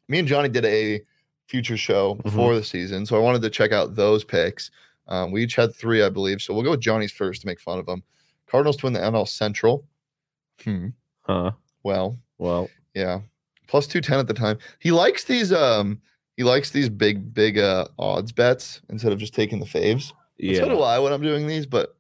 Me 0.10 0.20
and 0.20 0.28
Johnny 0.28 0.50
did 0.50 0.66
a 0.66 1.02
future 1.48 1.78
show 1.78 2.16
before 2.16 2.54
the 2.56 2.64
season, 2.64 3.06
so 3.06 3.16
I 3.16 3.20
wanted 3.20 3.42
to 3.44 3.50
check 3.50 3.72
out 3.72 3.96
those 3.96 4.24
picks. 4.24 4.72
Um, 5.08 5.32
we 5.32 5.44
each 5.44 5.56
had 5.56 5.74
three, 5.74 6.04
I 6.04 6.10
believe. 6.10 6.42
So 6.42 6.54
we'll 6.54 6.64
go 6.64 6.72
with 6.72 6.82
Johnny's 6.82 7.12
first 7.12 7.42
to 7.42 7.48
make 7.48 7.60
fun 7.60 7.80
of 7.80 7.88
him. 7.88 8.04
Cardinals 8.48 8.78
to 8.78 8.86
win 8.88 8.94
the 8.94 9.00
NL 9.00 9.28
Central. 9.28 9.86
Hmm. 10.64 10.88
Huh. 11.22 11.52
Well, 11.84 12.20
Well, 12.38 12.70
yeah, 12.94 13.22
plus 13.70 13.88
two 13.88 14.02
ten 14.02 14.20
at 14.20 14.28
the 14.28 14.34
time. 14.34 14.58
He 14.80 14.92
likes 14.92 15.24
these. 15.24 15.54
Um, 15.54 16.02
he 16.36 16.44
likes 16.44 16.72
these 16.72 16.90
big, 16.90 17.34
big 17.34 17.58
uh 17.58 17.86
odds 17.98 18.32
bets 18.32 18.82
instead 18.90 19.12
of 19.14 19.20
just 19.20 19.34
taking 19.34 19.60
the 19.60 19.66
faves. 19.66 20.12
Yeah. 20.38 20.60
So 20.60 20.70
do 20.70 20.82
I 20.82 21.00
when 21.00 21.14
I'm 21.14 21.22
doing 21.22 21.48
these, 21.48 21.66
but 21.66 21.96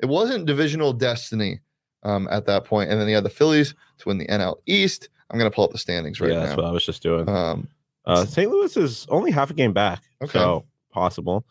it 0.00 0.06
wasn't 0.06 0.46
divisional 0.46 0.92
destiny 0.92 1.60
um, 2.02 2.26
at 2.30 2.46
that 2.46 2.64
point. 2.64 2.90
And 2.90 3.00
then 3.00 3.06
he 3.08 3.14
had 3.14 3.24
the 3.24 3.30
Phillies 3.30 3.74
to 3.98 4.08
win 4.08 4.18
the 4.18 4.26
NL 4.26 4.56
East. 4.66 5.08
I'm 5.30 5.38
gonna 5.38 5.50
pull 5.50 5.64
up 5.64 5.72
the 5.72 5.78
standings 5.78 6.20
right 6.20 6.30
now. 6.30 6.34
yeah, 6.40 6.44
that's 6.46 6.56
what. 6.56 6.66
I 6.66 6.70
was 6.72 6.84
just 6.86 7.02
doing. 7.02 7.28
Um, 7.28 7.68
Uh, 8.06 8.24
St. 8.26 8.50
Louis 8.50 8.76
is 8.76 9.06
only 9.08 9.30
half 9.30 9.50
a 9.50 9.54
game 9.54 9.72
back, 9.72 10.02
Okay. 10.22 10.38
so 10.38 10.64
possible. 10.92 11.44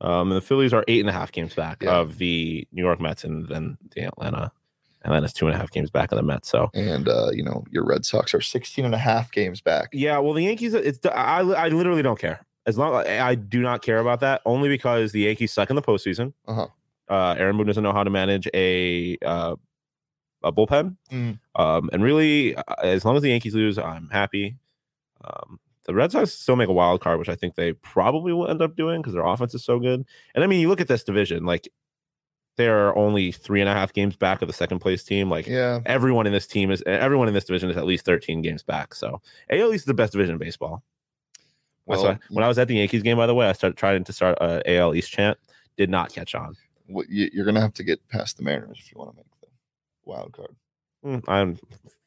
Um, 0.00 0.30
and 0.32 0.36
the 0.36 0.40
Phillies 0.40 0.72
are 0.72 0.84
eight 0.88 1.00
and 1.00 1.08
a 1.10 1.12
half 1.12 1.30
games 1.32 1.54
back 1.54 1.82
Yeah. 1.82 1.96
of 1.98 2.18
the 2.18 2.66
New 2.72 2.82
York 2.82 3.00
Mets, 3.00 3.24
and 3.24 3.46
then 3.48 3.76
the 3.94 4.02
Atlanta. 4.04 4.50
Atlanta's 5.08 5.32
two 5.32 5.46
and 5.46 5.54
a 5.54 5.58
half 5.58 5.70
games 5.70 5.90
back 5.90 6.12
of 6.12 6.16
the 6.16 6.22
Mets. 6.22 6.48
So 6.48 6.70
and 6.74 7.08
uh, 7.08 7.30
you 7.32 7.42
know 7.42 7.64
your 7.70 7.84
Red 7.84 8.04
Sox 8.04 8.32
are 8.34 8.40
16 8.40 8.84
and 8.84 8.94
a 8.94 8.98
half 8.98 9.32
games 9.32 9.60
back. 9.60 9.88
yeah, 9.92 10.18
well, 10.18 10.32
the 10.32 10.44
Yankees. 10.44 10.74
It's 10.74 11.04
I 11.06 11.40
I 11.40 11.68
literally 11.68 12.02
don't 12.02 12.18
care 12.18 12.46
as 12.68 12.76
long 12.76 12.94
I 12.94 13.34
do 13.34 13.62
not 13.62 13.80
care 13.80 13.98
about 13.98 14.20
that 14.20 14.42
only 14.44 14.68
because 14.68 15.12
the 15.12 15.20
Yankees 15.20 15.52
suck 15.54 15.70
in 15.70 15.76
the 15.76 15.82
postseason. 15.82 16.34
Uh-huh. 16.46 16.66
Uh, 17.08 17.34
Aaron 17.38 17.56
Boone 17.56 17.66
doesn't 17.66 17.82
know 17.82 17.94
how 17.94 18.04
to 18.04 18.10
manage 18.10 18.46
a 18.52 19.16
uh, 19.24 19.56
a 20.42 20.52
bullpen. 20.52 20.96
Mm. 21.10 21.38
Um, 21.54 21.88
and 21.94 22.04
really, 22.04 22.54
uh, 22.54 22.62
as 22.82 23.06
long 23.06 23.16
as 23.16 23.22
the 23.22 23.30
Yankees 23.30 23.54
lose, 23.54 23.78
I'm 23.78 24.10
happy. 24.10 24.58
Um, 25.24 25.58
the 25.86 25.94
Red 25.94 26.12
Sox 26.12 26.32
still 26.32 26.56
make 26.56 26.68
a 26.68 26.72
wild 26.72 27.00
card, 27.00 27.18
which 27.18 27.30
I 27.30 27.34
think 27.34 27.54
they 27.54 27.72
probably 27.72 28.34
will 28.34 28.48
end 28.48 28.60
up 28.60 28.76
doing 28.76 29.00
because 29.00 29.14
their 29.14 29.24
offense 29.24 29.54
is 29.54 29.64
so 29.64 29.78
good. 29.78 30.04
And 30.34 30.44
I 30.44 30.46
mean, 30.46 30.60
you 30.60 30.68
look 30.68 30.82
at 30.82 30.88
this 30.88 31.02
division, 31.02 31.46
like 31.46 31.66
they're 32.58 32.94
only 32.98 33.32
three 33.32 33.60
and 33.60 33.70
a 33.70 33.72
half 33.72 33.94
games 33.94 34.16
back 34.16 34.42
of 34.42 34.48
the 34.48 34.52
second 34.52 34.80
place 34.80 35.02
team. 35.02 35.30
Like 35.30 35.46
Yeah, 35.46 35.80
everyone 35.86 36.26
in 36.26 36.32
this 36.34 36.46
team 36.46 36.70
is 36.70 36.82
everyone 36.84 37.28
in 37.28 37.34
this 37.34 37.44
division 37.44 37.70
is 37.70 37.76
at 37.78 37.86
least 37.86 38.04
13 38.04 38.42
games 38.42 38.62
back. 38.62 38.94
So 38.94 39.22
AL 39.48 39.72
East 39.72 39.82
is 39.82 39.84
the 39.86 39.94
best 39.94 40.12
division 40.12 40.34
in 40.34 40.38
baseball. 40.38 40.82
That's 41.86 42.02
Well, 42.02 42.12
why 42.12 42.18
when 42.28 42.44
I 42.44 42.48
was 42.48 42.58
at 42.58 42.68
the 42.68 42.74
Yankees 42.74 43.02
game, 43.02 43.16
by 43.16 43.26
the 43.26 43.34
way, 43.34 43.48
I 43.48 43.52
started 43.52 43.78
trying 43.78 44.04
to 44.04 44.12
start 44.12 44.36
a 44.42 44.76
AL 44.76 44.94
East 44.94 45.10
chant. 45.10 45.38
Did 45.78 45.88
not 45.88 46.12
catch 46.12 46.34
on. 46.34 46.54
you're 47.08 47.46
gonna 47.46 47.60
have 47.60 47.74
to 47.74 47.84
get 47.84 48.06
past 48.08 48.36
the 48.36 48.42
Mariners 48.42 48.78
if 48.78 48.92
you 48.92 48.98
want 48.98 49.12
to 49.12 49.16
make 49.16 49.26
the 49.40 49.46
wild 50.04 50.32
card. 50.32 50.54
Mm, 51.06 51.24
I'm 51.28 51.58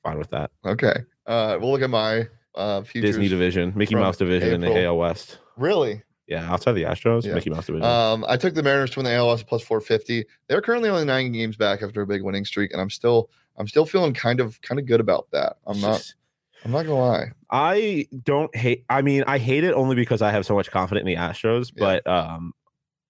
fine 0.04 0.20
with 0.20 0.30
that. 0.32 0.52
Okay. 0.66 0.96
Uh, 1.26 1.58
we'll 1.60 1.72
look 1.72 1.82
at 1.82 1.90
my 1.90 2.28
uh. 2.56 2.82
Disney 2.94 3.30
division, 3.30 3.72
Mickey 3.76 3.96
Mouse 3.96 4.18
division 4.18 4.54
in 4.54 4.62
the 4.62 4.68
April. 4.68 4.86
AL 4.86 4.98
West. 4.98 5.40
Really? 5.58 6.04
Yeah, 6.32 6.50
outside 6.50 6.72
the 6.74 6.84
Astros, 6.84 7.26
Yeah. 7.26 7.34
Mickey 7.34 7.50
Mouse 7.50 7.66
division. 7.66 7.86
Um, 7.86 8.24
I 8.26 8.38
took 8.38 8.54
the 8.54 8.64
Mariners 8.64 8.92
to 8.92 9.00
win 9.00 9.04
the 9.04 9.14
ALS 9.14 9.44
plus 9.44 9.62
450. 9.64 10.26
They're 10.48 10.62
currently 10.62 10.90
only 10.90 11.04
nine 11.04 11.34
games 11.34 11.58
back 11.58 11.82
after 11.82 12.02
a 12.02 12.08
big 12.08 12.24
winning 12.24 12.46
streak, 12.46 12.72
and 12.72 12.80
I'm 12.80 12.90
still 12.90 13.30
I'm 13.58 13.68
still 13.68 13.86
feeling 13.86 14.14
kind 14.14 14.40
of 14.40 14.62
kind 14.62 14.80
of 14.80 14.86
good 14.86 15.02
about 15.02 15.28
that. 15.32 15.58
I'm 15.68 15.82
not 15.82 16.14
I'm 16.64 16.72
not 16.72 16.84
gonna 16.86 16.98
lie. 16.98 17.32
I 17.50 18.08
don't 18.24 18.56
hate. 18.56 18.86
I 18.90 19.02
mean, 19.02 19.26
I 19.28 19.40
hate 19.40 19.66
it 19.66 19.74
only 19.74 19.98
because 19.98 20.22
I 20.22 20.32
have 20.32 20.46
so 20.46 20.56
much 20.56 20.72
confidence 20.72 21.02
in 21.02 21.08
the 21.14 21.20
Astros. 21.20 21.74
Yeah. 21.76 22.00
But 22.02 22.08
um, 22.08 22.54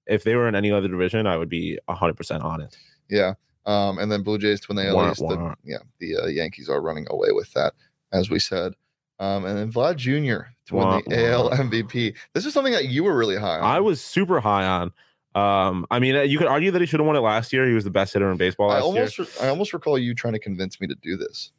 if 0.07 0.23
they 0.23 0.35
were 0.35 0.47
in 0.47 0.55
any 0.55 0.71
other 0.71 0.87
division, 0.87 1.27
I 1.27 1.37
would 1.37 1.49
be 1.49 1.77
hundred 1.87 2.17
percent 2.17 2.41
on 2.41 2.61
it. 2.61 2.75
Yeah. 3.07 3.35
Um, 3.67 3.99
and 3.99 4.11
then 4.11 4.23
Blue 4.23 4.39
Jays 4.39 4.61
to 4.61 4.67
win 4.69 4.77
the 4.77 4.89
AL 4.89 5.11
East. 5.11 5.21
Yeah, 5.63 5.77
the 5.99 6.17
uh, 6.17 6.25
Yankees 6.25 6.69
are 6.69 6.81
running 6.81 7.05
away 7.11 7.33
with 7.33 7.53
that, 7.53 7.73
as 8.11 8.31
we 8.31 8.39
said. 8.39 8.73
Um, 9.21 9.45
and 9.45 9.57
then 9.57 9.71
Vlad 9.71 9.97
Jr. 9.97 10.47
to 10.65 10.75
win 10.75 11.03
the 11.07 11.29
AL. 11.31 11.51
MVP. 11.51 12.15
This 12.33 12.45
is 12.45 12.53
something 12.53 12.73
that 12.73 12.85
you 12.85 13.03
were 13.03 13.15
really 13.15 13.37
high 13.37 13.59
on. 13.59 13.63
I 13.63 13.79
was 13.79 14.01
super 14.01 14.39
high 14.41 14.65
on. 14.65 14.91
Um, 15.35 15.85
I 15.91 15.99
mean, 15.99 16.29
you 16.29 16.37
could 16.37 16.47
argue 16.47 16.71
that 16.71 16.81
he 16.81 16.85
should 16.87 16.99
have 16.99 17.07
won 17.07 17.15
it 17.15 17.19
last 17.19 17.53
year. 17.53 17.67
He 17.67 17.73
was 17.73 17.83
the 17.85 17.91
best 17.91 18.13
hitter 18.13 18.29
in 18.31 18.37
baseball 18.37 18.69
I 18.71 18.75
last 18.75 18.83
almost 18.83 19.17
year. 19.19 19.27
I 19.41 19.47
almost 19.47 19.73
recall 19.73 19.97
you 19.97 20.13
trying 20.15 20.33
to 20.33 20.39
convince 20.39 20.81
me 20.81 20.87
to 20.87 20.95
do 21.03 21.15
this. 21.17 21.51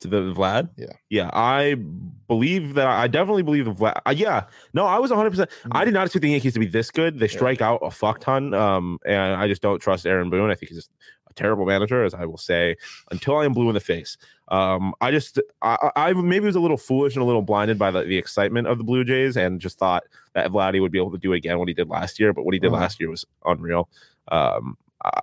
To 0.00 0.08
the 0.08 0.20
Vlad, 0.34 0.68
Yeah. 0.76 0.86
yeah. 1.10 1.30
I 1.32 1.76
believe 2.28 2.74
that. 2.74 2.88
I 2.88 3.06
definitely 3.06 3.44
believe 3.44 3.64
the 3.66 3.72
Vlad. 3.72 4.00
Uh, 4.04 4.10
yeah, 4.10 4.46
no, 4.74 4.84
I 4.84 4.98
was 4.98 5.10
one 5.12 5.16
hundred 5.18 5.30
percent. 5.30 5.50
I 5.70 5.84
did 5.84 5.94
not 5.94 6.06
expect 6.06 6.22
the 6.22 6.30
Yankees 6.30 6.54
to 6.54 6.60
be 6.60 6.66
this 6.66 6.90
good. 6.90 7.18
They 7.20 7.26
Mm. 7.26 7.30
Yeah. 7.32 7.36
strike 7.38 7.62
out 7.62 7.78
a 7.82 7.90
fuck 7.90 8.18
ton. 8.20 8.52
Um, 8.52 8.98
and 9.06 9.16
I 9.36 9.46
just 9.48 9.62
don't 9.62 9.80
trust 9.80 10.04
Aaron 10.04 10.28
Boone. 10.28 10.50
I 10.50 10.56
think 10.56 10.70
he's 10.70 10.78
just 10.78 10.90
a 11.32 11.34
terrible 11.40 11.66
manager, 11.66 12.04
as 12.04 12.14
I 12.14 12.24
will 12.26 12.36
say, 12.38 12.76
until 13.10 13.36
I 13.38 13.44
am 13.44 13.52
blue 13.52 13.68
in 13.68 13.74
the 13.74 13.80
face. 13.80 14.16
Um, 14.48 14.94
I 15.00 15.10
just, 15.10 15.40
I, 15.62 15.90
I 15.96 16.12
maybe 16.12 16.44
was 16.46 16.56
a 16.56 16.60
little 16.60 16.76
foolish 16.76 17.14
and 17.14 17.22
a 17.22 17.26
little 17.26 17.42
blinded 17.42 17.78
by 17.78 17.90
the, 17.90 18.02
the 18.04 18.18
excitement 18.18 18.66
of 18.68 18.76
the 18.78 18.84
Blue 18.84 19.02
Jays, 19.04 19.36
and 19.36 19.60
just 19.60 19.78
thought 19.78 20.04
that 20.34 20.50
Vladdy 20.50 20.80
would 20.80 20.92
be 20.92 20.98
able 20.98 21.12
to 21.12 21.18
do 21.18 21.32
again 21.32 21.58
what 21.58 21.68
he 21.68 21.74
did 21.74 21.88
last 21.88 22.20
year. 22.20 22.32
But 22.32 22.44
what 22.44 22.52
he 22.54 22.60
did 22.60 22.72
Uh-huh. 22.72 22.80
last 22.82 23.00
year 23.00 23.08
was 23.10 23.24
unreal. 23.46 23.88
Um, 24.30 24.76
I, 25.04 25.20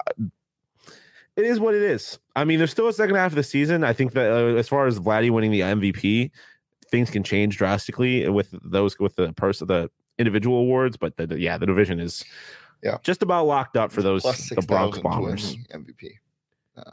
it 1.36 1.46
is 1.46 1.60
what 1.60 1.74
it 1.76 1.82
is. 1.82 2.20
I 2.36 2.44
mean, 2.44 2.58
there's 2.58 2.72
still 2.72 2.88
a 2.88 2.94
second 2.94 3.16
half 3.16 3.32
of 3.32 3.36
the 3.36 3.44
season. 3.44 3.84
I 3.84 3.94
think 3.94 4.14
that 4.14 4.32
uh, 4.32 4.56
as 4.58 4.68
far 4.68 4.88
as 4.88 5.00
Vladdy 5.00 5.30
winning 5.30 5.52
the 5.52 5.62
MVP, 5.62 6.32
things 6.92 7.10
can 7.10 7.24
change 7.24 7.58
drastically 7.58 8.28
with 8.30 8.50
those 8.64 8.98
with 9.00 9.16
the 9.16 9.32
person 9.34 9.68
the 9.68 9.90
individual 10.18 10.58
awards. 10.58 10.98
But 10.98 11.16
the, 11.18 11.28
the- 11.28 11.40
yeah, 11.40 11.58
the 11.58 11.66
division 11.68 12.00
is 12.00 12.26
Yeah. 12.84 12.98
just 13.04 13.22
about 13.24 13.46
locked 13.46 13.76
up 13.78 13.92
for 13.92 14.02
those 14.02 14.22
Plus 14.22 14.50
the 14.50 14.56
Bronx 14.62 14.98
6,000 14.98 15.02
to 15.04 15.08
win 15.08 15.22
Bombers. 15.26 15.56
MVP. 15.74 16.12
Um, 16.78 16.84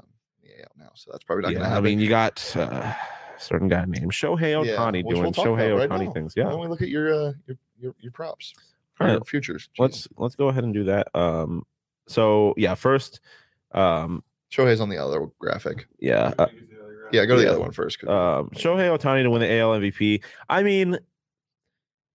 yeah, 0.43 0.65
now, 0.79 0.91
so 0.95 1.11
that's 1.13 1.25
probably 1.25 1.43
not 1.43 1.53
Yeah, 1.53 1.59
gonna 1.59 1.69
happen. 1.69 1.85
I 1.85 1.89
mean, 1.89 2.01
you 2.01 2.09
got 2.09 2.57
uh, 2.57 2.61
a 2.63 2.97
certain 3.39 3.69
guy 3.69 3.85
named 3.87 4.11
Shohei 4.13 4.65
Yeah, 4.67 4.77
Ohtani 4.77 5.05
which 5.05 5.15
doing 5.15 5.23
we'll 5.23 5.33
talk 5.33 5.47
Shohei 5.47 5.69
about 5.73 5.79
right 5.79 5.91
Ohtani 6.01 6.07
now. 6.07 6.13
things. 6.13 6.35
Yeah, 6.37 6.45
don't 6.45 6.61
we 6.61 6.67
look 6.69 6.83
at 6.83 6.89
your 6.89 7.13
uh, 7.13 7.33
your, 7.47 7.57
your 7.79 7.95
your 8.01 8.13
props? 8.13 8.55
All 8.99 9.09
Your 9.09 9.21
futures. 9.25 9.69
Gene. 9.75 9.85
let's 9.85 10.09
let's 10.17 10.35
go 10.35 10.49
ahead 10.49 10.65
and 10.65 10.73
do 10.75 10.85
that. 10.85 11.09
Um, 11.15 11.65
so 12.09 12.55
yeah, 12.57 12.75
first, 12.75 13.21
um, 13.73 14.23
Shohei's 14.51 14.81
on 14.81 14.89
the 14.89 14.97
other 14.99 15.27
graphic. 15.39 15.87
yeah, 16.01 16.33
uh, 16.39 16.47
Yeah, 17.13 17.25
go 17.27 17.35
to 17.35 17.41
the 17.41 17.45
Yeah. 17.47 17.51
other 17.53 17.61
one 17.61 17.73
first. 17.73 18.01
'cause- 18.01 18.09
Um, 18.09 18.51
Shohei 18.51 18.97
Ohtani 18.97 19.23
to 19.23 19.31
win 19.31 19.41
the 19.41 19.53
AL 19.53 19.75
MVP. 19.75 20.23
I 20.49 20.63
mean, 20.63 20.99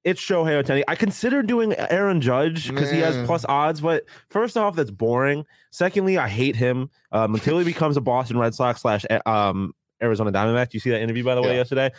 it's 0.03 0.19
Shohei 0.21 0.63
Ohtani. 0.63 0.83
I 0.87 0.95
consider 0.95 1.43
doing 1.43 1.73
Aaron 1.77 2.21
Judge 2.21 2.67
because 2.69 2.89
he 2.89 2.99
has 2.99 3.15
plus 3.25 3.45
odds, 3.47 3.81
but 3.81 4.03
first 4.29 4.57
off, 4.57 4.75
that's 4.75 4.91
boring. 4.91 5.45
Secondly, 5.71 6.17
I 6.17 6.27
hate 6.27 6.55
him 6.55 6.89
um, 7.11 7.33
until 7.35 7.57
he 7.59 7.65
becomes 7.73 7.97
a 7.97 8.01
Boston 8.01 8.37
Red 8.37 8.55
Sox 8.55 8.81
slash 8.81 9.05
um, 9.25 9.73
Arizona 10.01 10.31
Diamondback. 10.31 10.69
Do 10.69 10.75
you 10.75 10.79
see 10.79 10.89
that 10.89 11.01
interview 11.01 11.23
by 11.23 11.35
the 11.35 11.41
way 11.41 11.49
Yeah. 11.49 11.55
yesterday? 11.55 11.91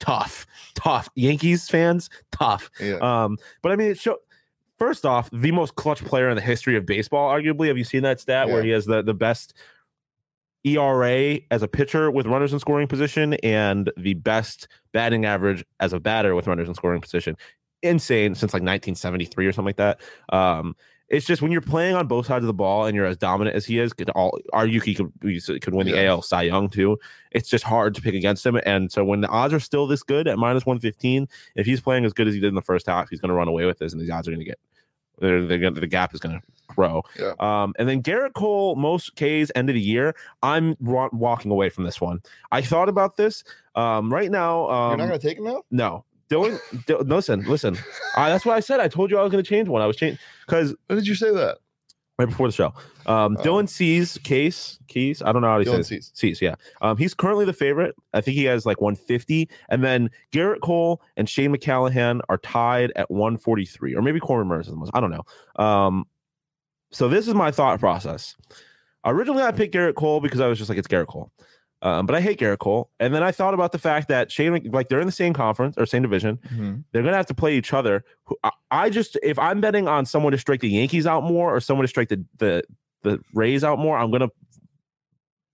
Tough, 0.00 0.46
tough. 0.74 1.08
Yankees 1.16 1.68
fans, 1.68 2.08
tough. 2.30 2.70
yeah. 2.80 2.96
Um, 2.96 3.36
but 3.62 3.72
I 3.72 3.76
mean, 3.76 3.90
it 3.92 3.98
show. 3.98 4.18
First 4.78 5.04
off, 5.04 5.28
the 5.32 5.50
most 5.50 5.74
clutch 5.74 6.04
player 6.04 6.28
in 6.28 6.36
the 6.36 6.40
history 6.40 6.76
of 6.76 6.86
baseball, 6.86 7.28
arguably. 7.32 7.66
Have 7.66 7.76
you 7.76 7.82
seen 7.82 8.04
that 8.04 8.20
stat 8.20 8.46
where 8.48 8.62
he 8.62 8.70
has 8.70 8.86
the 8.86 9.02
the 9.02 9.12
best 9.14 9.54
ERA 10.76 11.38
as 11.50 11.62
a 11.62 11.68
pitcher 11.68 12.10
with 12.10 12.26
runners 12.26 12.52
in 12.52 12.58
scoring 12.58 12.88
position 12.88 13.34
and 13.34 13.90
the 13.96 14.14
best 14.14 14.68
batting 14.92 15.24
average 15.24 15.64
as 15.80 15.92
a 15.92 16.00
batter 16.00 16.34
with 16.34 16.46
runners 16.46 16.68
in 16.68 16.74
scoring 16.74 17.00
position? 17.00 17.36
Insane 17.82 18.34
since 18.34 18.52
like 18.52 18.62
1973 18.62 19.46
or 19.46 19.52
something 19.52 19.66
like 19.66 19.76
that. 19.76 20.00
Um, 20.30 20.74
it's 21.08 21.24
just 21.24 21.40
when 21.40 21.50
you're 21.50 21.62
playing 21.62 21.94
on 21.94 22.06
both 22.06 22.26
sides 22.26 22.42
of 22.42 22.48
the 22.48 22.52
ball 22.54 22.84
and 22.84 22.94
you're 22.94 23.06
as 23.06 23.16
dominant 23.16 23.56
as 23.56 23.64
he 23.64 23.78
is, 23.78 23.92
could 23.94 24.10
all 24.10 24.38
he 24.66 24.78
could 24.94 25.10
could 25.62 25.74
win 25.74 25.86
the 25.86 25.94
Yeah. 25.94 26.10
AL 26.10 26.22
Cy 26.22 26.42
Young 26.42 26.68
too. 26.68 26.98
It's 27.30 27.48
just 27.48 27.64
hard 27.64 27.94
to 27.94 28.02
pick 28.02 28.14
against 28.14 28.44
him. 28.44 28.60
And 28.66 28.92
so 28.92 29.04
when 29.04 29.22
the 29.22 29.28
odds 29.28 29.54
are 29.54 29.60
still 29.60 29.86
this 29.86 30.02
good 30.02 30.28
at 30.28 30.38
minus 30.38 30.66
115, 30.66 31.26
if 31.56 31.64
he's 31.64 31.80
playing 31.80 32.04
as 32.04 32.12
good 32.12 32.28
as 32.28 32.34
he 32.34 32.40
did 32.40 32.48
in 32.48 32.54
the 32.54 32.62
first 32.62 32.86
half, 32.86 33.08
he's 33.08 33.20
going 33.20 33.30
to 33.30 33.34
run 33.34 33.48
away 33.48 33.64
with 33.64 33.78
this, 33.78 33.92
and 33.92 34.02
these 34.02 34.10
odds 34.10 34.28
are 34.28 34.32
going 34.32 34.40
to 34.40 34.44
get 34.44 34.58
they're, 35.20 35.46
they're 35.46 35.58
gonna, 35.58 35.80
the 35.80 35.86
gap 35.86 36.14
is 36.14 36.20
going 36.20 36.40
to 36.40 36.46
grow. 36.74 37.02
Yeah. 37.18 37.32
Um, 37.40 37.74
and 37.78 37.88
then 37.88 38.02
Gerrit 38.02 38.34
Cole, 38.34 38.76
most 38.76 39.16
K's 39.16 39.50
end 39.54 39.68
of 39.70 39.74
the 39.74 39.80
year. 39.80 40.14
I'm 40.42 40.76
wa- 40.80 41.08
walking 41.12 41.50
away 41.50 41.68
from 41.70 41.84
this 41.84 42.00
one. 42.00 42.20
I 42.52 42.62
thought 42.62 42.88
about 42.88 43.16
this. 43.16 43.42
Um, 43.74 44.12
right 44.12 44.30
now, 44.30 44.66
You're 44.66 44.92
um, 44.92 44.98
not 44.98 45.06
gonna 45.06 45.18
take 45.18 45.38
him 45.38 45.46
out. 45.46 45.64
no. 45.70 46.04
Dylan, 46.30 46.60
Dylan, 46.86 47.08
listen, 47.08 47.40
listen. 47.44 47.78
I, 48.14 48.28
that's 48.28 48.44
what 48.44 48.54
I 48.54 48.60
said. 48.60 48.80
I 48.80 48.88
told 48.88 49.10
you 49.10 49.16
I 49.18 49.22
was 49.22 49.32
going 49.32 49.42
to 49.42 49.48
change 49.48 49.66
one. 49.66 49.80
I 49.80 49.86
was 49.86 49.96
changing 49.96 50.18
because 50.46 50.74
When 50.86 50.98
did 50.98 51.06
you 51.06 51.14
say 51.14 51.30
that? 51.32 51.56
Right 52.18 52.28
before 52.28 52.48
the 52.48 52.52
show. 52.52 52.74
Um, 53.06 53.36
Oh. 53.38 53.42
Dylan 53.44 53.68
C's 53.68 54.18
case, 54.24 54.78
Keys. 54.88 55.22
I 55.22 55.30
don't 55.30 55.40
know 55.40 55.48
how 55.48 55.58
to 55.58 55.64
say 55.64 55.70
Dylan 55.70 55.78
it. 55.80 55.84
Cease. 55.84 56.10
Cease, 56.14 56.42
yeah. 56.42 56.56
Um, 56.82 56.96
he's 56.96 57.14
currently 57.14 57.44
the 57.44 57.52
favorite. 57.52 57.94
I 58.12 58.20
think 58.20 58.36
he 58.36 58.44
has 58.44 58.66
like 58.66 58.80
150. 58.80 59.48
And 59.68 59.84
then 59.84 60.10
Gerrit 60.32 60.60
Cole 60.60 61.00
and 61.16 61.28
Shane 61.28 61.54
McClanahan 61.54 62.20
are 62.28 62.38
tied 62.38 62.92
at 62.96 63.08
143. 63.08 63.94
Or 63.94 64.02
maybe 64.02 64.18
Corbin 64.18 64.48
Burnes 64.48 64.66
is 64.66 64.72
the 64.72 64.78
most. 64.78 64.90
I 64.94 65.00
don't 65.00 65.12
know. 65.12 65.64
Um, 65.64 66.06
so 66.90 67.08
this 67.08 67.28
is 67.28 67.34
my 67.34 67.52
thought 67.52 67.78
process. 67.78 68.34
Originally, 69.04 69.44
I 69.44 69.52
picked 69.52 69.72
Gerrit 69.74 69.94
Cole 69.94 70.20
because 70.20 70.40
I 70.40 70.48
was 70.48 70.58
just 70.58 70.68
like, 70.68 70.78
it's 70.78 70.88
Gerrit 70.88 71.06
Cole. 71.06 71.30
Um, 71.80 72.06
but 72.06 72.16
I 72.16 72.20
hate 72.20 72.40
Gerrit 72.40 72.58
Cole. 72.58 72.90
And 72.98 73.14
then 73.14 73.22
I 73.22 73.30
thought 73.30 73.54
about 73.54 73.70
the 73.72 73.78
fact 73.78 74.08
that 74.08 74.32
Shane, 74.32 74.68
like 74.72 74.88
they're 74.88 75.00
in 75.00 75.06
the 75.06 75.12
same 75.12 75.32
conference 75.32 75.76
or 75.78 75.86
same 75.86 76.02
division. 76.02 76.38
Mhm. 76.52 76.84
They're 76.92 77.02
gonna 77.02 77.16
have 77.16 77.26
to 77.26 77.34
play 77.34 77.56
each 77.56 77.72
other. 77.72 78.04
I, 78.42 78.50
I 78.70 78.90
just 78.90 79.16
if 79.22 79.38
I'm 79.38 79.60
betting 79.60 79.86
on 79.86 80.04
someone 80.04 80.32
to 80.32 80.38
strike 80.38 80.60
the 80.60 80.68
Yankees 80.68 81.06
out 81.06 81.22
more 81.22 81.54
or 81.54 81.60
someone 81.60 81.84
to 81.84 81.88
strike 81.88 82.08
the 82.08 82.24
the 82.38 82.64
the 83.02 83.20
Rays 83.32 83.62
out 83.62 83.78
more, 83.78 83.96
I'm 83.96 84.10
gonna 84.10 84.28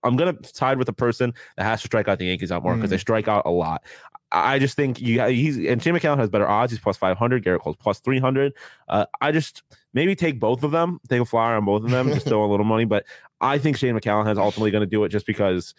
I'm 0.03 0.15
gonna 0.15 0.35
side 0.43 0.77
with 0.77 0.87
the 0.87 0.93
person 0.93 1.33
that 1.57 1.63
has 1.63 1.81
to 1.81 1.87
strike 1.87 2.07
out 2.07 2.19
the 2.19 2.25
Yankees 2.25 2.51
out 2.51 2.63
more 2.63 2.75
because 2.75 2.89
they 2.89 2.97
strike 2.97 3.27
out 3.27 3.43
a 3.45 3.51
lot. 3.51 3.83
I 4.31 4.59
just 4.59 4.75
think 4.75 4.99
you 4.99 5.21
he's 5.27 5.57
and 5.57 5.81
Shane 5.81 5.93
McCallum 5.93 6.17
has 6.17 6.29
better 6.29 6.47
odds. 6.47 6.71
He's 6.71 6.79
plus 6.79 6.97
five 6.97 7.17
hundred. 7.17 7.43
Gerrit 7.45 7.61
Cole's 7.61 7.75
plus 7.77 7.99
three 7.99 8.19
hundred. 8.19 8.53
Uh, 8.87 9.05
I 9.21 9.31
just 9.31 9.63
maybe 9.93 10.15
take 10.15 10.39
both 10.39 10.63
of 10.63 10.71
them, 10.71 10.99
take 11.07 11.21
a 11.21 11.25
flyer 11.25 11.55
on 11.55 11.65
both 11.65 11.83
of 11.83 11.91
them, 11.91 12.09
just 12.11 12.25
throw 12.27 12.43
a 12.43 12.49
little 12.49 12.65
money. 12.65 12.85
But 12.85 13.05
I 13.39 13.57
think 13.59 13.77
Shane 13.77 13.95
McCallum 13.97 14.29
is 14.31 14.37
ultimately 14.37 14.71
going 14.71 14.81
to 14.81 14.87
do 14.89 15.03
it 15.05 15.09
just 15.09 15.25
because 15.25 15.73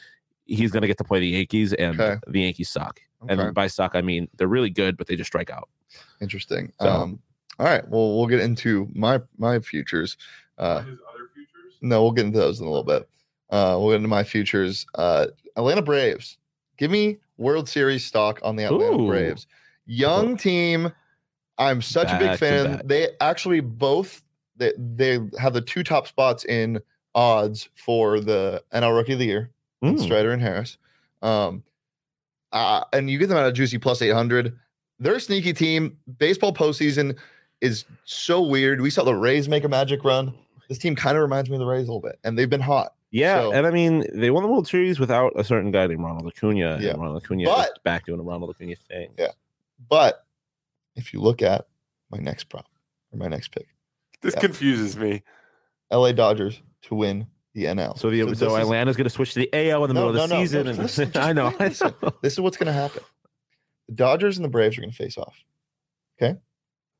he's 0.46 0.70
going 0.72 0.82
to 0.82 0.86
get 0.88 0.98
to 0.98 1.04
play 1.04 1.20
the 1.20 1.26
Yankees 1.28 1.72
and 1.74 2.00
Okay. 2.00 2.20
the 2.26 2.40
Yankees 2.40 2.68
suck. 2.70 3.00
Okay. 3.24 3.34
And 3.42 3.54
by 3.54 3.66
suck, 3.66 3.92
I 3.94 4.00
mean 4.02 4.28
they're 4.36 4.48
really 4.48 4.70
good, 4.70 4.96
but 4.96 5.06
they 5.06 5.16
just 5.16 5.28
strike 5.28 5.50
out. 5.50 5.68
Interesting. 6.20 6.72
So- 6.80 6.88
Um, 6.88 7.18
all 7.58 7.66
right. 7.66 7.86
Well, 7.88 8.16
we'll 8.18 8.26
get 8.26 8.40
into 8.40 8.88
my 8.94 9.20
my 9.38 9.58
futures. 9.60 10.16
Uh, 10.58 10.80
his 10.82 10.98
other 11.08 11.28
futures. 11.34 11.74
no, 11.82 12.02
we'll 12.02 12.12
get 12.12 12.26
into 12.26 12.38
those 12.38 12.60
in 12.60 12.66
a 12.66 12.70
little 12.70 12.84
bit. 12.84 13.08
Uh, 13.50 13.76
we'll 13.78 13.90
get 13.90 13.96
into 13.96 14.08
my 14.08 14.24
futures. 14.24 14.84
Uh, 14.94 15.26
Atlanta 15.56 15.82
Braves. 15.82 16.36
Give 16.76 16.90
me 16.90 17.16
World 17.38 17.68
Series 17.68 18.04
stock 18.04 18.40
on 18.42 18.56
the 18.56 18.64
Atlanta 18.64 19.00
Ooh. 19.02 19.06
Braves. 19.08 19.46
Young 19.86 20.36
team. 20.36 20.92
I'm 21.58 21.80
such 21.80 22.10
a 22.10 22.18
big 22.18 22.38
fan. 22.38 22.82
They 22.84 23.08
actually 23.20 23.60
both 23.60 24.22
they, 24.58 24.72
they 24.76 25.20
have 25.38 25.54
the 25.54 25.60
two 25.62 25.82
top 25.82 26.06
spots 26.06 26.44
in 26.44 26.78
odds 27.14 27.68
for 27.74 28.20
the 28.20 28.62
NL 28.74 28.94
Rookie 28.94 29.14
of 29.14 29.18
the 29.18 29.24
Year. 29.26 29.50
Mm. 29.84 30.00
Strider 30.00 30.32
and 30.32 30.42
Harris. 30.42 30.78
Um, 31.22 31.62
uh, 32.52 32.84
and 32.92 33.10
you 33.10 33.18
get 33.18 33.28
them 33.28 33.38
at 33.38 33.46
a 33.46 33.52
juicy 33.52 33.78
plus 33.78 34.00
800. 34.02 34.56
They're 34.98 35.16
a 35.16 35.20
sneaky 35.20 35.52
team. 35.52 35.98
Baseball 36.18 36.54
postseason 36.54 37.16
is 37.60 37.84
so 38.04 38.40
weird. 38.42 38.80
We 38.80 38.90
saw 38.90 39.04
the 39.04 39.14
Rays 39.14 39.48
make 39.48 39.64
a 39.64 39.68
magic 39.68 40.04
run. 40.04 40.32
This 40.68 40.78
team 40.78 40.96
kind 40.96 41.16
of 41.16 41.22
reminds 41.22 41.48
me 41.50 41.56
of 41.56 41.60
the 41.60 41.66
Rays 41.66 41.84
a 41.84 41.92
little 41.92 42.00
bit, 42.00 42.18
and 42.24 42.36
they've 42.38 42.50
been 42.50 42.60
hot. 42.60 42.94
Yeah, 43.10 43.42
So- 43.42 43.52
and 43.52 43.66
I 43.66 43.70
mean 43.70 44.04
they 44.12 44.30
won 44.30 44.42
the 44.42 44.48
World 44.48 44.66
Series 44.66 44.98
without 44.98 45.32
a 45.36 45.44
certain 45.44 45.70
guy 45.70 45.86
named 45.86 46.02
Ronald 46.02 46.26
Acuna. 46.26 46.78
Yeah. 46.80 46.90
and 46.90 47.00
Ronald 47.00 47.22
Acuna 47.22 47.44
But- 47.44 47.68
is 47.68 47.78
back 47.84 48.06
doing 48.06 48.18
a 48.20 48.22
Ronald 48.22 48.50
Acuna 48.50 48.74
thing. 48.88 49.10
Yeah. 49.18 49.28
But 49.88 50.24
if 50.96 51.12
you 51.14 51.20
look 51.20 51.40
at 51.42 51.66
my 52.10 52.18
next 52.18 52.44
prop 52.44 52.66
or 53.12 53.18
my 53.18 53.28
next 53.28 53.48
pick, 53.48 53.68
This 54.22 54.34
Yeah. 54.34 54.40
confuses 54.40 54.96
me. 54.96 55.22
LA 55.90 56.12
Dodgers 56.12 56.60
to 56.82 56.94
win 56.94 57.26
the 57.56 57.64
NL. 57.64 57.98
So 57.98 58.10
the 58.10 58.20
so, 58.36 58.54
is- 58.54 58.62
Atlanta's 58.62 58.96
going 58.96 59.04
to 59.04 59.10
switch 59.10 59.32
to 59.34 59.40
the 59.40 59.50
AL 59.70 59.84
in 59.84 59.88
the 59.88 59.94
No, 59.94 60.06
middle 60.06 60.22
of 60.22 60.28
the 60.28 60.34
no, 60.34 60.38
no, 60.40 60.44
season, 60.44 60.64
no, 60.64 60.70
and 60.70 60.78
listen, 60.78 61.10
I 61.16 61.32
know, 61.32 61.52
I 61.58 61.68
know. 61.80 62.12
this 62.22 62.34
is 62.34 62.40
what's 62.40 62.56
going 62.56 62.66
to 62.68 62.72
happen. 62.72 63.02
The 63.88 63.94
Dodgers 63.94 64.36
and 64.36 64.44
the 64.44 64.48
Braves 64.48 64.76
are 64.78 64.82
going 64.82 64.90
to 64.90 64.96
face 64.96 65.16
off 65.18 65.34
Okay. 66.22 66.38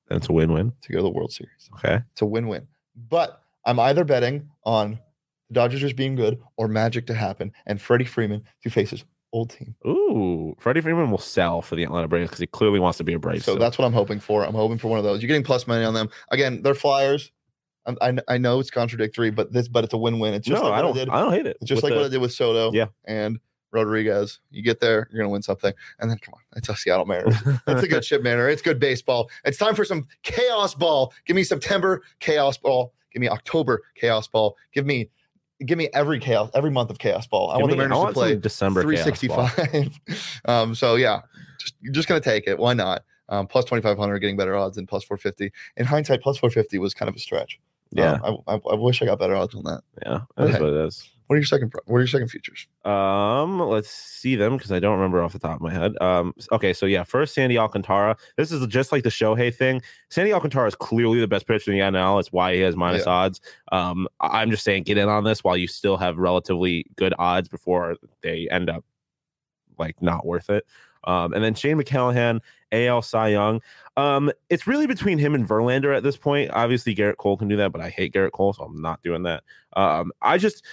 That's 0.09 0.29
a 0.29 0.33
win-win. 0.33 0.73
to 0.83 0.93
go 0.93 0.99
to 0.99 1.03
the 1.03 1.11
World 1.11 1.33
Series. 1.33 1.69
Okay. 1.75 2.01
It's 2.13 2.23
a 2.23 2.27
win-win. 2.27 2.67
But 3.09 3.43
I'm 3.65 3.79
either 3.81 4.05
betting 4.05 4.49
on 4.65 4.99
the 5.49 5.55
Dodgers 5.55 5.81
just 5.81 5.97
being 5.97 6.15
good 6.15 6.41
or 6.57 6.69
magic 6.69 7.07
to 7.09 7.15
happen 7.15 7.53
and 7.67 7.81
Freddie 7.81 8.05
Freeman 8.05 8.43
to 8.63 8.71
face 8.71 8.91
his 8.91 9.05
old 9.33 9.51
team. 9.51 9.75
Ooh, 9.87 10.55
Freddie 10.59 10.81
Freeman 10.81 11.11
will 11.11 11.19
sell 11.19 11.61
for 11.61 11.77
the 11.77 11.83
Atlanta 11.83 12.09
Braves 12.09 12.29
because 12.31 12.41
he 12.41 12.47
clearly 12.47 12.79
wants 12.81 12.99
to 12.99 13.05
be 13.05 13.13
a 13.15 13.19
Brave. 13.19 13.45
So 13.45 13.57
that's 13.57 13.77
what 13.79 13.85
I'm 13.85 13.93
hoping 13.93 14.21
for. 14.21 14.45
I'm 14.45 14.55
hoping 14.55 14.79
for 14.79 14.89
one 14.89 14.99
of 14.99 15.05
those. 15.05 15.21
You're 15.21 15.29
getting 15.29 15.43
plus 15.43 15.67
money 15.67 15.85
on 15.85 15.93
them. 15.93 16.09
Again, 16.31 16.63
they're 16.63 16.75
flyers. 16.75 17.33
I'm, 17.87 18.21
I, 18.29 18.39
know 18.39 18.59
it's 18.61 18.71
contradictory, 18.71 19.31
but 19.31 19.53
this 19.53 19.69
but 19.69 19.85
it's 19.85 19.95
a 19.95 19.97
win-win. 19.99 20.35
It's 20.35 20.47
just 20.47 20.63
no, 20.63 20.69
like 20.69 20.79
I 20.79 20.83
don't. 20.83 20.95
did. 20.95 21.09
I 21.09 21.21
don't 21.21 21.33
hate 21.33 21.47
it. 21.47 21.57
It's 21.61 21.69
just 21.69 21.83
With 21.83 21.93
like 21.93 21.99
what 21.99 22.07
I 22.07 22.09
did 22.09 22.21
with 22.21 22.33
Soto 22.33 22.73
Yeah. 22.73 22.87
and 23.05 23.39
Rodriguez. 23.73 24.41
You 24.51 24.63
get 24.63 24.81
there, 24.81 25.09
you're 25.11 25.21
gonna 25.23 25.31
win 25.33 25.43
something. 25.43 25.73
And 26.01 26.11
then 26.11 26.19
come 26.19 26.35
on, 26.35 26.41
it's 26.57 26.69
a 26.69 26.77
Seattle 26.77 27.07
Mariners. 27.07 27.37
It's 27.67 27.83
a 27.83 27.89
good 27.89 28.05
ship 28.05 28.23
manner. 28.23 28.49
It's 28.49 28.63
good 28.63 28.81
baseball. 28.81 29.31
It's 29.45 29.59
time 29.59 29.75
for 29.75 29.85
some 29.85 30.07
chaos 30.23 30.75
ball. 30.75 31.13
Give 31.27 31.37
me 31.37 31.45
September 31.45 32.03
chaos 32.21 32.57
ball. 32.59 32.93
Give 33.13 33.21
me 33.21 33.29
October 33.29 33.83
chaos 33.95 34.29
ball. 34.29 34.57
Give 34.73 34.87
me 34.87 35.11
give 35.65 35.79
me 35.79 35.89
every 35.95 36.19
chaos, 36.19 36.51
every 36.55 36.71
month 36.71 36.91
of 36.91 36.99
chaos 36.99 37.27
ball. 37.27 37.51
I 37.51 37.55
Give 37.57 37.63
want 37.63 37.71
the 37.71 37.77
me- 37.77 37.89
Mariners 37.89 38.09
to 38.09 38.13
play 38.13 38.37
December 38.37 38.83
chaos 38.83 39.19
ball. 39.29 39.47
365. 39.49 40.41
um, 40.47 40.75
so 40.75 40.97
yeah, 40.97 41.21
just 41.59 41.75
you're 41.81 41.93
just 41.93 42.09
gonna 42.09 42.21
take 42.21 42.47
it. 42.47 42.59
Why 42.59 42.75
not? 42.75 43.05
Um, 43.29 43.47
plus 43.47 43.65
2500 43.65 44.21
getting 44.21 44.37
better 44.37 44.55
odds 44.55 44.77
than 44.77 44.87
plus 44.87 45.03
450. 45.03 45.53
In 45.77 45.87
hindsight, 45.87 46.23
plus 46.23 46.39
450 46.39 46.79
was 46.79 46.95
kind 46.95 47.09
of 47.09 47.17
a 47.17 47.19
stretch. 47.19 47.59
Yeah, 47.93 48.19
Um, 48.23 48.39
I, 48.47 48.55
I, 48.55 48.59
I 48.73 48.75
wish 48.75 49.01
I 49.03 49.07
got 49.07 49.19
better 49.19 49.35
odds 49.37 49.55
on 49.55 49.63
that. 49.65 49.83
yeah, 50.05 50.21
that's 50.37 50.55
Okay. 50.55 50.61
what 50.65 50.73
it 50.73 50.87
is. 50.87 51.09
What 51.29 51.35
are 51.35 51.39
your 51.39 51.47
second? 51.47 51.73
What 51.87 51.97
are 51.97 52.01
your 52.01 52.07
second 52.07 52.29
futures? 52.29 52.69
Um, 52.85 53.59
let's 53.61 53.91
see 53.91 54.37
them 54.37 54.57
because 54.57 54.71
I 54.71 54.79
don't 54.79 54.95
remember 54.95 55.21
off 55.23 55.33
the 55.33 55.41
top 55.41 55.57
of 55.57 55.61
my 55.61 55.73
head. 55.73 56.01
Um, 56.01 56.33
okay, 56.53 56.73
so 56.73 56.87
yeah, 56.87 57.03
first 57.03 57.35
Sandy 57.35 57.59
Alcantara. 57.59 58.17
This 58.37 58.53
is 58.53 58.65
just 58.69 58.93
like 58.93 59.03
the 59.03 59.09
Shohei 59.09 59.53
thing. 59.53 59.83
Sandy 60.09 60.33
Alcantara 60.33 60.69
is 60.69 60.77
clearly 60.77 61.19
the 61.19 61.27
best 61.27 61.49
pitcher 61.49 61.73
in 61.73 61.79
the 61.79 61.99
NL. 61.99 62.21
It's 62.21 62.31
why 62.31 62.55
he 62.55 62.61
has 62.61 62.77
minus 62.77 63.09
odds. 63.09 63.41
Um, 63.73 64.07
I'm 64.21 64.53
just 64.53 64.63
saying, 64.63 64.85
get 64.85 64.99
in 64.99 65.09
on 65.09 65.25
this 65.25 65.43
while 65.43 65.57
you 65.57 65.67
still 65.67 65.97
have 65.97 66.17
relatively 66.17 66.87
good 66.95 67.13
odds 67.19 67.49
before 67.49 67.97
they 68.23 68.47
end 68.53 68.71
up 68.71 68.85
like 69.79 70.01
not 70.01 70.25
worth 70.27 70.49
it. 70.49 70.65
Um, 71.09 71.33
and 71.33 71.43
then 71.43 71.55
Shane 71.55 71.77
McClanahan, 71.77 72.41
AL 72.85 73.03
Cy 73.03 73.29
Young. 73.29 73.61
Um, 73.97 74.31
it's 74.51 74.67
really 74.67 74.87
between 74.87 75.19
him 75.19 75.35
and 75.35 75.49
Verlander 75.49 75.97
at 75.97 76.03
this 76.03 76.17
point. 76.17 76.51
Obviously, 76.53 76.95
Gerrit 76.95 77.17
Cole 77.17 77.37
can 77.37 77.49
do 77.49 77.57
that, 77.57 77.73
but 77.73 77.81
I 77.81 77.89
hate 77.89 78.13
Gerrit 78.13 78.33
Cole, 78.33 78.53
so 78.53 78.65
I'm 78.65 78.81
not 78.81 79.03
doing 79.03 79.23
that. 79.25 79.43
Um, 79.75 80.13
I 80.23 80.39
just 80.39 80.65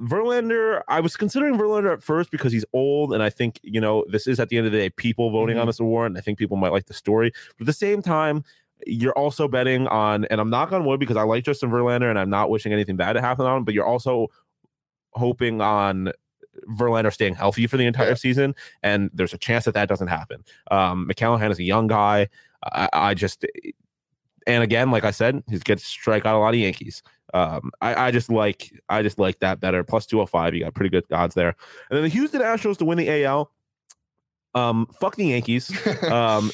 Verlander, 0.00 0.82
I 0.88 1.00
was 1.00 1.16
considering 1.16 1.56
Verlander 1.56 1.92
at 1.92 2.02
first 2.02 2.30
because 2.30 2.52
he's 2.52 2.64
old, 2.72 3.12
and 3.14 3.22
I 3.22 3.30
think 3.30 3.60
you 3.62 3.80
know 3.80 4.04
this 4.08 4.26
is 4.26 4.40
at 4.40 4.48
the 4.48 4.56
end 4.58 4.66
of 4.66 4.72
the 4.72 4.78
day 4.78 4.90
people 4.90 5.30
voting 5.30 5.58
on 5.58 5.64
Mhm. 5.64 5.68
this 5.68 5.80
award, 5.80 6.10
and 6.10 6.18
I 6.18 6.20
think 6.20 6.38
people 6.38 6.56
might 6.56 6.72
like 6.72 6.86
the 6.86 6.94
story. 6.94 7.30
But 7.58 7.62
at 7.64 7.66
the 7.66 7.72
same 7.72 8.02
time, 8.02 8.42
you're 8.86 9.16
also 9.16 9.46
betting 9.46 9.86
on, 9.86 10.24
and 10.26 10.40
I'm 10.40 10.50
knock 10.50 10.72
on 10.72 10.84
wood 10.84 10.98
because 11.00 11.16
I 11.16 11.22
like 11.22 11.44
Justin 11.44 11.70
Verlander, 11.70 12.10
and 12.10 12.18
I'm 12.18 12.30
not 12.30 12.50
wishing 12.50 12.72
anything 12.72 12.96
bad 12.96 13.12
to 13.12 13.20
happen 13.20 13.46
on 13.46 13.58
him. 13.58 13.64
But 13.64 13.74
you're 13.74 13.86
also 13.86 14.28
hoping 15.12 15.60
on 15.60 16.10
Verlander 16.68 17.12
staying 17.12 17.34
healthy 17.34 17.66
for 17.66 17.76
the 17.76 17.86
entire 17.86 18.08
Yeah. 18.08 18.14
season, 18.14 18.54
and 18.82 19.10
there's 19.14 19.34
a 19.34 19.38
chance 19.38 19.64
that 19.64 19.74
that 19.74 19.88
doesn't 19.88 20.08
happen. 20.08 20.44
Um, 20.70 21.08
McClanahan 21.08 21.50
is 21.50 21.58
a 21.58 21.64
young 21.64 21.86
guy. 21.86 22.28
I, 22.72 22.88
I 22.92 23.14
just 23.14 23.44
and 24.46 24.62
again, 24.62 24.90
like 24.90 25.04
I 25.04 25.10
said, 25.10 25.42
he's 25.48 25.62
gets 25.62 25.82
to 25.82 25.88
strike 25.88 26.26
out 26.26 26.36
a 26.36 26.38
lot 26.38 26.54
of 26.54 26.60
Yankees. 26.60 27.02
Um, 27.32 27.72
I, 27.80 28.06
I 28.06 28.10
just 28.10 28.30
like 28.30 28.72
I 28.88 29.02
just 29.02 29.18
like 29.18 29.40
that 29.40 29.58
better. 29.60 29.82
Plus 29.84 30.06
two 30.06 30.18
hundred 30.18 30.28
five, 30.28 30.54
you 30.54 30.64
got 30.64 30.74
pretty 30.74 30.90
good 30.90 31.04
odds 31.12 31.34
there. 31.34 31.48
And 31.90 31.96
then 31.96 32.02
the 32.02 32.08
Houston 32.08 32.40
Astros 32.42 32.76
to 32.78 32.84
win 32.84 32.98
the 32.98 33.24
AL. 33.24 33.50
Um, 34.54 34.86
fuck 35.00 35.16
the 35.16 35.26
Yankees. 35.26 35.70
Um, 36.10 36.50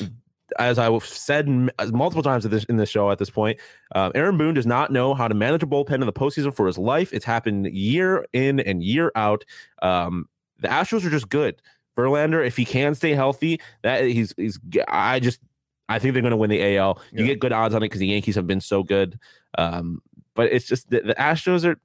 as 0.60 0.78
I've 0.78 1.04
said 1.04 1.48
multiple 1.48 2.22
times 2.22 2.44
in 2.44 2.50
this, 2.50 2.64
in 2.64 2.76
this 2.76 2.88
show 2.90 3.10
at 3.10 3.18
this 3.18 3.30
point, 3.30 3.58
uh, 3.94 4.10
Aaron 4.14 4.36
Boone 4.36 4.54
does 4.54 4.66
not 4.66 4.92
know 4.92 5.14
how 5.14 5.26
to 5.26 5.34
manage 5.34 5.62
a 5.62 5.66
bullpen 5.66 5.94
in 5.94 6.00
the 6.06 6.12
postseason 6.12 6.54
for 6.54 6.66
his 6.66 6.78
life. 6.78 7.12
It's 7.12 7.24
happened 7.24 7.66
year 7.66 8.26
in 8.32 8.60
and 8.60 8.82
year 8.84 9.10
out. 9.14 9.44
Um, 9.82 10.28
the 10.60 10.68
Astros 10.68 11.04
are 11.04 11.10
just 11.10 11.28
good. 11.30 11.60
Verlander, 11.96 12.46
if 12.46 12.56
he 12.56 12.64
can 12.64 12.94
stay 12.94 13.14
healthy, 13.14 13.60
that 13.82 14.04
he's 14.04 14.32
he's. 14.36 14.60
I 14.88 15.18
just 15.18 15.40
I 15.88 15.98
think 15.98 16.12
they're 16.14 16.22
going 16.22 16.30
to 16.30 16.36
win 16.36 16.50
the 16.50 16.76
AL. 16.76 17.00
You 17.10 17.20
Yeah. 17.24 17.26
get 17.28 17.40
good 17.40 17.52
odds 17.52 17.74
on 17.74 17.82
it 17.82 17.86
because 17.86 18.00
the 18.00 18.06
Yankees 18.06 18.36
have 18.36 18.46
been 18.46 18.60
so 18.60 18.82
good. 18.82 19.18
Um, 19.58 20.00
but 20.34 20.52
it's 20.52 20.66
just 20.66 20.90
the, 20.90 21.00
the 21.00 21.14
Astros 21.14 21.64
are. 21.64 21.80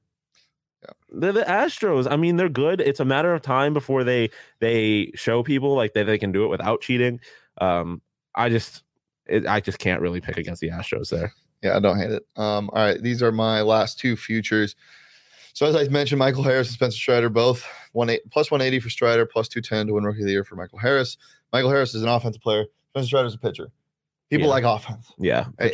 Yeah. 0.83 0.89
The, 1.09 1.31
the 1.31 1.41
Astros, 1.43 2.11
I 2.11 2.15
mean, 2.17 2.35
they're 2.35 2.49
good. 2.49 2.81
It's 2.81 2.99
a 2.99 3.05
matter 3.05 3.33
of 3.33 3.41
time 3.41 3.73
before 3.73 4.03
they 4.03 4.29
they 4.59 5.11
show 5.15 5.41
people 5.43 5.73
like 5.75 5.93
that 5.93 6.05
they 6.05 6.17
can 6.17 6.31
do 6.31 6.43
it 6.43 6.49
without 6.49 6.81
cheating. 6.81 7.19
Um, 7.59 8.01
I 8.35 8.49
just 8.49 8.83
it, 9.27 9.47
I 9.47 9.59
just 9.59 9.79
can't 9.79 10.01
really 10.01 10.21
pick 10.21 10.37
against 10.37 10.61
the 10.61 10.69
Astros 10.69 11.09
there. 11.09 11.33
Yeah, 11.63 11.75
I 11.77 11.79
don't 11.79 11.97
hate 11.97 12.11
it. 12.11 12.23
Um, 12.35 12.69
all 12.73 12.83
right, 12.85 13.01
these 13.01 13.23
are 13.23 13.31
my 13.31 13.61
last 13.61 13.97
two 13.97 14.15
futures. 14.15 14.75
So 15.53 15.65
as 15.65 15.75
I 15.75 15.87
mentioned, 15.87 16.19
Michael 16.19 16.43
Harris 16.43 16.67
and 16.67 16.73
Spencer 16.75 16.97
Strider 16.97 17.29
both 17.29 17.65
one 17.93 18.09
eight 18.09 18.21
plus 18.29 18.51
one 18.51 18.61
eighty 18.61 18.79
for 18.79 18.89
Strider, 18.89 19.25
plus 19.25 19.47
two 19.47 19.61
ten 19.61 19.87
to 19.87 19.93
win 19.93 20.03
Rookie 20.03 20.19
of 20.21 20.25
the 20.25 20.31
Year 20.31 20.43
for 20.43 20.55
Michael 20.55 20.79
Harris. 20.79 21.17
Michael 21.53 21.69
Harris 21.69 21.95
is 21.95 22.03
an 22.03 22.09
offensive 22.09 22.41
player. 22.41 22.65
Spencer 22.91 23.07
Strider 23.07 23.27
is 23.27 23.33
a 23.33 23.39
pitcher. 23.39 23.71
People 24.29 24.47
Yeah. 24.47 24.53
like 24.53 24.63
offense. 24.65 25.11
Yeah, 25.17 25.45
I, 25.59 25.65
I 25.65 25.69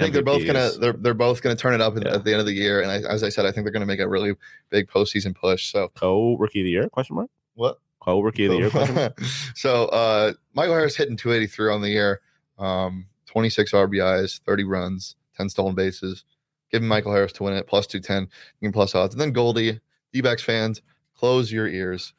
think 0.00 0.12
they're 0.14 0.22
both 0.22 0.46
gonna 0.46 0.70
they're 0.80 0.94
they're 0.94 1.12
both 1.14 1.42
gonna 1.42 1.56
turn 1.56 1.74
it 1.74 1.80
up 1.80 1.96
at, 1.96 2.06
Yeah. 2.06 2.14
at 2.14 2.24
the 2.24 2.30
end 2.32 2.40
of 2.40 2.46
the 2.46 2.54
year. 2.54 2.80
And 2.80 2.90
I, 2.90 2.96
as 3.12 3.22
I 3.22 3.28
said, 3.28 3.44
I 3.46 3.52
think 3.52 3.64
they're 3.64 3.72
gonna 3.72 3.84
make 3.84 4.00
a 4.00 4.08
really 4.08 4.34
big 4.70 4.88
postseason 4.88 5.34
push. 5.34 5.70
So 5.70 5.88
co 5.96 6.36
rookie 6.36 6.60
of 6.60 6.64
the 6.64 6.70
year 6.70 6.88
question 6.88 7.16
mark 7.16 7.28
what? 7.54 7.78
Co 8.06 8.20
rookie 8.20 8.46
of 8.46 8.52
the 8.52 8.58
year 8.58 9.14
so 9.54 9.86
uh 9.86 10.32
Michael 10.54 10.74
Harris 10.74 10.96
hitting 10.96 11.16
283 11.16 11.72
on 11.72 11.82
the 11.82 11.90
year, 11.90 12.20
um, 12.58 13.06
26 13.26 13.72
RBIs, 13.72 14.40
30 14.40 14.64
runs, 14.64 15.16
10 15.36 15.50
stolen 15.50 15.74
bases. 15.74 16.24
Giving 16.72 16.88
Michael 16.88 17.12
Harris 17.12 17.32
to 17.34 17.44
win 17.44 17.52
it, 17.52 17.66
plus 17.68 17.86
210, 17.86 18.22
you 18.60 18.66
can 18.66 18.72
plus 18.72 18.94
odds. 18.94 19.14
And 19.14 19.20
then 19.20 19.32
Goldie, 19.32 19.78
D 20.12 20.22
fans, 20.38 20.82
close 21.14 21.52
your 21.52 21.68
ears. 21.68 22.12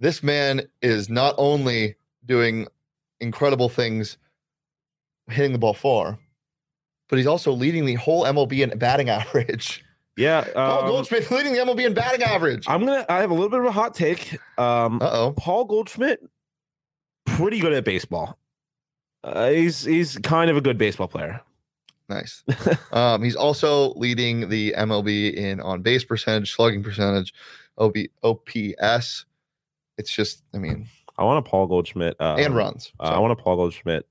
This 0.00 0.22
man 0.22 0.62
is 0.82 1.08
not 1.08 1.34
only 1.38 1.96
doing 2.26 2.66
incredible 3.20 3.68
things 3.68 4.18
hitting 5.28 5.52
the 5.52 5.58
ball 5.58 5.74
far, 5.74 6.18
but 7.08 7.16
he's 7.16 7.26
also 7.26 7.52
leading 7.52 7.86
the 7.86 7.94
whole 7.94 8.24
MLB 8.24 8.60
in 8.60 8.78
batting 8.78 9.08
average. 9.08 9.84
Yeah, 10.18 10.44
Paul 10.52 10.80
um, 10.80 10.86
Goldschmidt 10.88 11.30
leading 11.30 11.52
the 11.52 11.60
MLB 11.60 11.86
in 11.86 11.94
batting 11.94 12.22
average. 12.22 12.64
I'm 12.68 12.84
gonna. 12.84 13.06
I 13.08 13.20
have 13.20 13.30
a 13.30 13.34
little 13.34 13.48
bit 13.48 13.60
of 13.60 13.66
a 13.66 13.72
hot 13.72 13.94
take. 13.94 14.34
Um, 14.58 15.00
Uh 15.00 15.10
oh. 15.12 15.32
Paul 15.36 15.64
Goldschmidt, 15.64 16.20
pretty 17.24 17.60
good 17.60 17.72
at 17.72 17.84
baseball. 17.84 18.36
Uh, 19.22 19.50
he's 19.50 19.84
he's 19.84 20.18
kind 20.18 20.50
of 20.50 20.56
a 20.56 20.60
good 20.60 20.76
baseball 20.76 21.06
player. 21.06 21.40
Nice. 22.08 22.42
um, 22.92 23.22
he's 23.22 23.36
also 23.36 23.92
leading 23.94 24.48
the 24.48 24.74
MLB 24.76 25.34
in 25.34 25.60
on 25.60 25.82
base 25.82 26.04
percentage, 26.04 26.52
slugging 26.52 26.82
percentage, 26.82 27.32
OB, 27.76 27.96
OPS. 28.22 29.26
It's 29.98 30.14
just, 30.14 30.42
I 30.54 30.58
mean, 30.58 30.86
I 31.18 31.24
want 31.24 31.46
a 31.46 31.48
Paul 31.48 31.66
Goldschmidt 31.66 32.16
um, 32.20 32.38
and 32.38 32.56
runs. 32.56 32.92
Uh, 32.98 33.04
I 33.04 33.18
want 33.18 33.32
a 33.32 33.36
Paul 33.36 33.56
Goldschmidt 33.56 34.06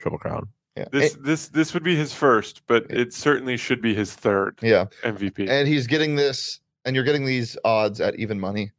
triple 0.00 0.18
crown. 0.18 0.48
Yeah. 0.76 0.84
This 0.92 1.14
And- 1.14 1.24
this 1.24 1.48
this 1.48 1.74
would 1.74 1.82
be 1.82 1.96
his 1.96 2.12
first, 2.12 2.62
but 2.66 2.86
it 2.90 3.12
certainly 3.12 3.56
should 3.56 3.80
be 3.80 3.94
his 3.94 4.12
third 4.14 4.58
yeah. 4.62 4.86
MVP. 5.02 5.48
And 5.48 5.66
he's 5.68 5.86
getting 5.86 6.16
this, 6.16 6.60
and 6.84 6.94
you're 6.94 7.04
getting 7.04 7.24
these 7.26 7.56
odds 7.64 8.00
at 8.00 8.16
even 8.16 8.38
money. 8.40 8.72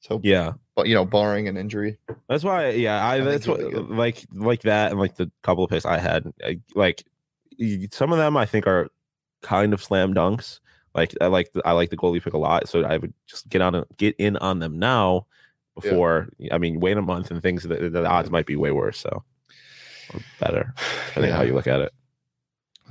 So, 0.00 0.20
Yeah, 0.24 0.54
but 0.74 0.88
you 0.88 0.94
know, 0.96 1.04
barring 1.04 1.46
an 1.46 1.56
injury. 1.56 1.96
that's 2.28 2.42
why. 2.42 2.70
Yeah, 2.70 3.04
I, 3.04 3.16
I 3.16 3.20
that's 3.20 3.46
what 3.46 3.60
like 3.90 4.24
like 4.32 4.62
that 4.62 4.90
and 4.90 4.98
like 5.00 5.14
the 5.16 5.30
couple 5.42 5.62
of 5.62 5.70
picks 5.70 5.84
I 5.84 5.98
had. 5.98 6.32
I, 6.44 6.58
like 6.74 7.04
some 7.92 8.10
of 8.12 8.18
them, 8.18 8.36
I 8.36 8.44
think 8.46 8.66
are 8.66 8.88
kind 9.42 9.72
of 9.72 9.82
slam 9.82 10.12
dunks. 10.12 10.58
Like 10.94 11.14
I 11.20 11.26
like 11.28 11.52
the, 11.52 11.62
I 11.64 11.72
like 11.72 11.90
the 11.90 11.96
goalie 11.96 12.22
pick 12.22 12.32
a 12.32 12.38
lot, 12.38 12.68
so 12.68 12.82
I 12.82 12.96
would 12.96 13.14
just 13.26 13.48
get 13.48 13.62
on 13.62 13.74
a, 13.76 13.86
get 13.96 14.16
in 14.18 14.36
on 14.38 14.58
them 14.58 14.78
now 14.78 15.26
before. 15.80 16.28
I 16.50 16.58
mean, 16.58 16.80
wait 16.80 16.96
a 16.96 17.02
month 17.02 17.30
and 17.30 17.40
things. 17.40 17.62
that 17.62 17.92
the 17.92 18.04
odds 18.04 18.30
might 18.30 18.46
be 18.46 18.56
way 18.56 18.72
worse. 18.72 18.98
So 18.98 19.22
or 20.14 20.20
better, 20.40 20.74
depending 21.08 21.32
on 21.32 21.36
how 21.38 21.44
you 21.44 21.54
look 21.54 21.66
at 21.66 21.80
it. 21.80 21.92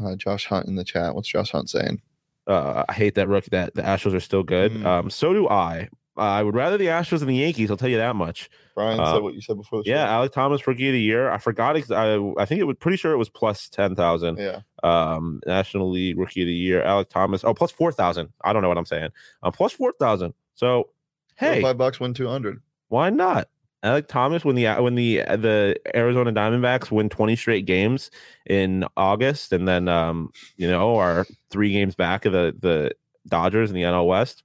Uh, 0.01 0.15
Josh 0.15 0.45
Hunt 0.45 0.67
in 0.67 0.75
the 0.75 0.83
chat. 0.83 1.13
What's 1.15 1.27
Josh 1.27 1.51
Hunt 1.51 1.69
saying? 1.69 2.01
uh, 2.47 2.83
I 2.89 2.93
hate 2.93 3.15
that 3.15 3.27
rookie. 3.27 3.49
that 3.51 3.75
the 3.75 3.81
Astros 3.83 4.13
are 4.15 4.19
still 4.19 4.43
good. 4.43 4.71
Mm. 4.73 4.85
Um, 4.85 5.09
so 5.09 5.33
do 5.33 5.47
I. 5.47 5.89
Uh, 6.17 6.21
I 6.21 6.43
would 6.43 6.55
rather 6.55 6.77
the 6.77 6.87
Astros 6.87 7.19
than 7.19 7.29
the 7.29 7.35
Yankees. 7.35 7.71
I'll 7.71 7.77
tell 7.77 7.87
you 7.89 7.97
that 7.97 8.15
much. 8.15 8.49
Brian 8.75 8.99
Uh, 8.99 9.13
said 9.13 9.21
what 9.23 9.33
you 9.33 9.41
said 9.41 9.55
before 9.57 9.81
the 9.83 9.89
Yeah, 9.89 10.05
show. 10.05 10.27
Alek 10.27 10.33
Thomas 10.33 10.65
rookie 10.67 10.87
of 10.89 10.93
the 10.93 10.99
year. 11.01 11.29
I 11.29 11.37
forgot. 11.37 11.77
Ex- 11.77 11.89
I, 11.91 12.15
I 12.37 12.45
think 12.45 12.59
it 12.59 12.65
was 12.65 12.75
pretty 12.79 12.97
sure 12.97 13.13
it 13.13 13.17
was 13.17 13.29
plus 13.29 13.69
ten 13.69 13.95
thousand. 13.95 14.37
Yeah. 14.37 14.61
Um, 14.83 15.39
National 15.45 15.89
League 15.89 16.17
rookie 16.17 16.41
of 16.41 16.47
the 16.47 16.53
year. 16.53 16.81
Alek 16.83 17.09
Thomas. 17.09 17.43
Oh, 17.45 17.53
plus 17.53 17.71
four 17.71 17.91
thousand. 17.91 18.29
I 18.43 18.51
don't 18.53 18.61
know 18.61 18.67
what 18.67 18.77
I'm 18.77 18.85
saying. 18.85 19.09
Um, 19.43 19.51
plus 19.53 19.71
four 19.71 19.93
thousand. 19.93 20.33
So 20.55 20.89
hey, 21.37 21.61
Five 21.61 21.77
bucks, 21.77 21.99
win 21.99 22.13
200. 22.13 22.61
why 22.89 23.09
not? 23.09 23.47
Alek 23.83 24.07
Thomas 24.07 24.45
when 24.45 24.55
the 24.55 24.67
when 24.75 24.95
the 24.95 25.17
the 25.17 25.75
Arizona 25.95 26.31
Diamondbacks 26.31 26.91
win 26.91 27.09
20 27.09 27.35
straight 27.35 27.65
games 27.65 28.11
in 28.45 28.85
August 28.95 29.51
and 29.53 29.67
then 29.67 29.87
um 29.87 30.31
you 30.57 30.67
know 30.67 30.95
are 30.97 31.25
3 31.49 31.71
games 31.71 31.95
back 31.95 32.25
of 32.25 32.33
the 32.33 32.55
the 32.59 32.91
Dodgers 33.27 33.69
in 33.71 33.75
the 33.75 33.81
NL 33.83 34.07
West. 34.07 34.43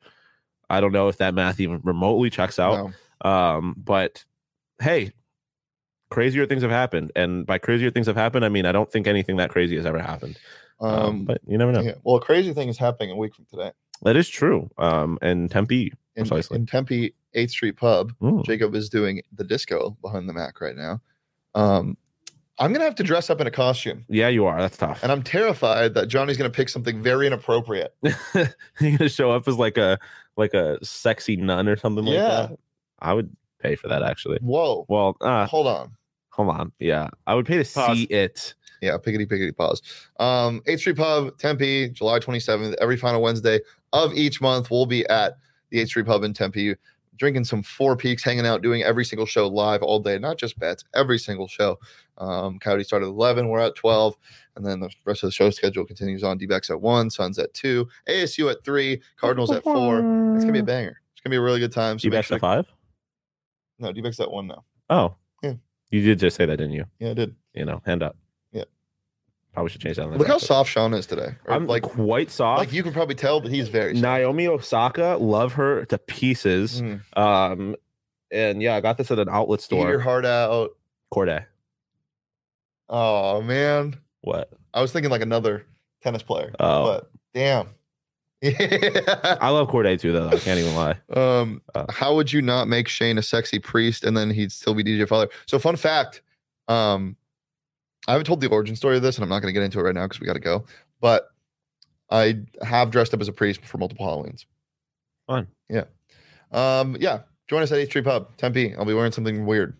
I 0.71 0.81
don't 0.81 0.93
know 0.93 1.09
if 1.09 1.19
that 1.19 1.35
math 1.35 1.61
even 1.61 1.81
remotely 1.85 2.31
checks 2.31 2.59
out. 2.59 2.93
No. 3.23 3.31
Um 3.31 3.75
but 3.77 4.25
hey, 4.81 5.13
crazier 6.11 6.47
things 6.47 6.63
have 6.63 6.71
happened 6.71 7.13
and 7.15 7.45
by 7.45 7.59
crazier 7.59 7.91
things 7.91 8.07
have 8.07 8.17
happened 8.17 8.45
I 8.45 8.49
mean 8.49 8.65
I 8.65 8.73
don't 8.73 8.91
think 8.91 9.07
anything 9.07 9.37
that 9.37 9.51
crazy 9.51 9.77
has 9.77 9.85
ever 9.87 9.99
happened. 9.99 10.39
Um, 10.81 10.91
Um, 10.95 11.25
but 11.25 11.41
you 11.47 11.59
never 11.59 11.73
know. 11.73 11.81
yeah. 11.83 11.95
Well, 12.05 12.17
a 12.17 12.21
crazy 12.21 12.53
thing 12.55 12.69
is 12.69 12.79
happening 12.79 13.11
a 13.11 13.17
week 13.17 13.35
from 13.35 13.47
today. 13.51 13.73
That 14.03 14.17
is 14.17 14.29
true. 14.29 14.71
Um 14.79 15.19
and 15.21 15.51
Tempe 15.51 15.93
In, 16.17 16.23
Precisely. 16.25 16.57
in 16.57 16.67
Tempe 16.67 17.15
8th 17.35 17.51
Street 17.51 17.77
Pub, 17.77 18.13
Ooh. 18.25 18.43
Jacob 18.47 18.75
is 18.75 18.89
doing 18.89 19.23
the 19.35 19.45
disco 19.45 19.97
behind 20.01 20.29
the 20.29 20.33
Mac 20.33 20.61
right 20.61 20.75
now. 20.77 21.01
Um, 21.55 21.97
I'm 22.59 22.73
gonna 22.73 22.85
have 22.85 22.95
to 22.95 23.03
dress 23.03 23.29
up 23.29 23.39
in 23.43 23.47
a 23.47 23.51
costume, 23.51 24.07
Yeah, 24.09 24.29
you 24.29 24.47
are. 24.47 24.59
That's 24.59 24.79
tough. 24.79 25.03
and 25.03 25.13
I'm 25.13 25.23
terrified 25.23 25.93
that 25.95 26.07
Johnny's 26.09 26.39
gonna 26.39 26.49
pick 26.49 26.71
something 26.71 27.03
very 27.03 27.27
inappropriate. 27.27 27.95
You're 28.35 28.97
gonna 28.97 29.11
show 29.11 29.31
up 29.31 29.47
as 29.47 29.57
like 29.57 29.77
a 29.77 29.99
like 30.39 30.55
a 30.55 30.83
sexy 30.83 31.37
nun 31.37 31.69
or 31.69 31.77
something 31.77 32.05
like 32.07 32.15
Yeah. 32.15 32.47
that. 32.49 32.59
I 33.01 33.13
would 33.13 33.35
pay 33.61 33.75
for 33.77 33.89
that 33.89 34.03
actually. 34.03 34.39
Whoa! 34.41 34.87
Well, 34.89 35.19
uh, 35.21 35.45
Hold 35.47 35.67
on. 35.67 35.93
hold 36.31 36.49
on. 36.49 36.73
Yeah, 36.79 37.09
I 37.27 37.35
would 37.35 37.45
pay 37.45 37.63
to 37.63 37.71
Pause. 37.75 37.97
see 37.99 38.05
it. 38.05 38.55
Yeah, 38.81 38.97
piggity 38.97 39.27
piggity 39.27 39.55
pause. 39.57 39.83
Um, 40.19 40.63
8th 40.67 40.79
Street 40.81 40.97
Pub, 40.97 41.37
Tempe, 41.39 41.91
July 41.91 42.19
27th. 42.21 42.75
Every 42.81 42.97
final 42.97 43.21
Wednesday 43.21 43.61
of 43.93 44.13
each 44.15 44.41
month, 44.41 44.71
we'll 44.71 44.85
be 44.87 45.07
at 45.09 45.37
the 45.71 45.79
8th 45.79 45.89
Street 45.89 46.07
Pub 46.07 46.23
in 46.23 46.33
Tempe, 46.33 46.75
drinking 47.17 47.45
some 47.45 47.63
Four 47.63 47.97
Peaks, 47.97 48.23
hanging 48.23 48.47
out, 48.47 48.63
doing 48.63 48.83
every 48.83 49.05
single 49.05 49.27
show 49.27 49.47
live 49.49 49.83
all 49.83 49.99
day, 50.01 50.19
not 50.19 50.37
just 50.39 50.59
bets, 50.59 50.85
every 50.95 51.19
single 51.19 51.49
show. 51.49 51.79
Um, 52.19 52.59
Coyote 52.59 52.85
started 52.85 53.07
at 53.07 53.11
11, 53.11 53.49
we're 53.49 53.61
at 53.61 53.75
12, 53.75 54.17
and 54.57 54.65
then 54.67 54.81
the 54.81 54.91
rest 55.05 55.23
of 55.23 55.29
the 55.29 55.33
show 55.33 55.51
schedule 55.51 55.85
continues 55.85 56.23
on. 56.23 56.37
D-backs 56.39 56.71
at 56.71 56.81
1, 56.81 57.11
Suns 57.11 57.39
at 57.39 57.53
2, 57.55 57.87
ASU 58.09 58.51
at 58.51 58.63
3, 58.65 59.01
Cardinals 59.17 59.51
at 59.51 59.63
4. 59.63 59.97
It's 59.99 60.03
going 60.45 60.47
to 60.49 60.53
be 60.53 60.59
a 60.59 60.63
banger. 60.65 61.01
It's 61.15 61.21
going 61.23 61.31
to 61.31 61.35
be 61.35 61.37
a 61.37 61.41
really 61.43 61.61
good 61.61 61.73
time. 61.73 61.99
So 61.99 62.05
You 62.07 62.11
make 62.11 62.25
sure 62.25 62.37
at 62.37 62.41
five? 62.41 62.67
No, 63.79 63.93
D-backs 63.93 64.21
at 64.21 64.31
1 64.31 64.47
now. 64.47 64.65
Oh, 64.91 65.15
Yeah. 65.43 65.55
You 65.91 66.03
did 66.03 66.19
just 66.19 66.37
say 66.37 66.47
that, 66.47 66.57
didn't 66.57 66.73
you? 66.75 66.85
Yeah, 66.99 67.11
I 67.11 67.15
did. 67.15 67.35
You 67.55 67.65
know, 67.65 67.81
hand 67.87 68.03
up. 68.03 68.17
Probably 69.57 69.71
should 69.71 69.81
change 69.81 69.97
that. 69.97 70.11
Look 70.11 70.29
how 70.29 70.37
soft 70.37 70.71
Sean 70.71 70.93
is 70.93 71.07
today. 71.07 71.35
Or 71.47 71.55
I'm 71.55 71.67
like, 71.67 71.83
quite 71.83 72.31
soft. 72.31 72.59
like 72.59 72.75
you 72.75 72.83
can 72.83 72.93
probably 72.93 73.15
tell, 73.15 73.41
but 73.41 73.51
he's 73.51 73.69
very 73.71 73.95
soft. 73.95 74.03
Naomi 74.03 74.47
Osaka, 74.49 75.17
love 75.19 75.55
her 75.55 75.87
to 75.87 75.97
pieces. 75.97 76.83
Mm. 76.83 77.01
Um, 77.17 77.77
and 78.31 78.61
yeah, 78.61 78.77
I 78.77 78.83
got 78.83 78.99
this 78.99 79.11
at 79.11 79.19
an 79.19 79.31
outlet 79.31 79.63
store. 79.63 79.87
Eat 79.87 79.91
your 79.93 80.01
heart 80.01 80.27
out. 80.27 80.73
Corday. 81.11 81.47
Oh 82.91 83.41
man, 83.41 83.97
What? 84.21 84.51
I 84.75 84.83
was 84.83 84.93
thinking 84.93 85.11
like 85.11 85.23
another 85.23 85.65
tennis 86.03 86.23
player. 86.23 86.53
Oh. 86.61 86.85
but 86.85 87.11
damn. 87.33 87.69
Yeah. 88.43 89.39
I 89.41 89.49
love 89.49 89.69
Corday 89.69 89.97
too, 89.97 90.13
though. 90.13 90.29
I 90.29 90.37
can't 90.39 90.61
even 90.61 90.75
lie. 90.75 90.97
Um, 91.15 91.63
Uh. 91.75 91.87
how 91.91 92.15
would 92.15 92.31
you 92.31 92.43
not 92.43 92.69
make 92.69 92.89
Shane 92.89 93.17
a 93.17 93.23
sexy 93.23 93.59
priest 93.59 94.05
and 94.05 94.15
then 94.17 94.29
he'd 94.31 94.53
still 94.53 94.75
be 94.75 94.85
DJ 94.85 95.09
Father? 95.09 95.29
So, 95.47 95.59
fun 95.59 95.77
fact. 95.77 96.21
Um, 96.69 97.17
I 98.07 98.13
haven't 98.13 98.27
told 98.27 98.41
the 98.41 98.49
origin 98.49 98.77
story 98.77 98.97
of 98.97 99.03
this, 99.03 99.17
and 99.17 99.23
I'm 99.23 99.29
not 99.29 99.41
going 99.41 99.53
to 99.53 99.59
get 99.59 99.65
into 99.65 99.81
it 99.81 99.83
right 99.83 99.95
now 99.95 100.05
because 100.05 100.21
we 100.21 100.27
got 100.27 100.35
to 100.35 100.41
go. 100.41 100.65
But 101.01 101.29
I 102.11 102.41
have 102.63 102.91
dressed 102.91 103.15
up 103.15 103.21
as 103.21 103.29
a 103.29 103.33
priest 103.33 103.65
for 103.65 103.79
multiple 103.79 104.07
Halloweens. 104.07 104.45
Fun. 105.27 105.49
Yeah. 105.69 105.85
Um, 106.53 106.97
yeah. 107.01 107.21
Join 107.49 107.63
us 107.63 107.73
at 107.73 107.79
8th 107.79 107.87
Street 107.87 108.05
Pub, 108.05 108.37
Tempe. 108.37 108.75
I'll 108.77 108.85
be 108.85 108.95
wearing 108.95 109.13
something 109.13 109.47
weird. 109.47 109.77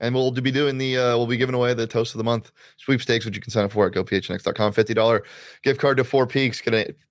And 0.00 0.14
we'll 0.14 0.30
be 0.30 0.50
doing 0.50 0.78
the 0.78 0.96
uh, 0.96 1.16
we'll 1.16 1.26
be 1.26 1.36
giving 1.36 1.54
away 1.54 1.74
the 1.74 1.86
toast 1.86 2.14
of 2.14 2.18
the 2.18 2.24
month 2.24 2.52
sweepstakes, 2.78 3.26
which 3.26 3.34
you 3.34 3.42
can 3.42 3.50
sign 3.50 3.64
up 3.64 3.72
for 3.72 3.86
at 3.86 3.92
gophnx.com. 3.92 4.72
Fifty 4.72 4.94
dollar 4.94 5.24
gift 5.62 5.78
card 5.80 5.98
to 5.98 6.04
Four 6.04 6.26
Peaks. 6.26 6.62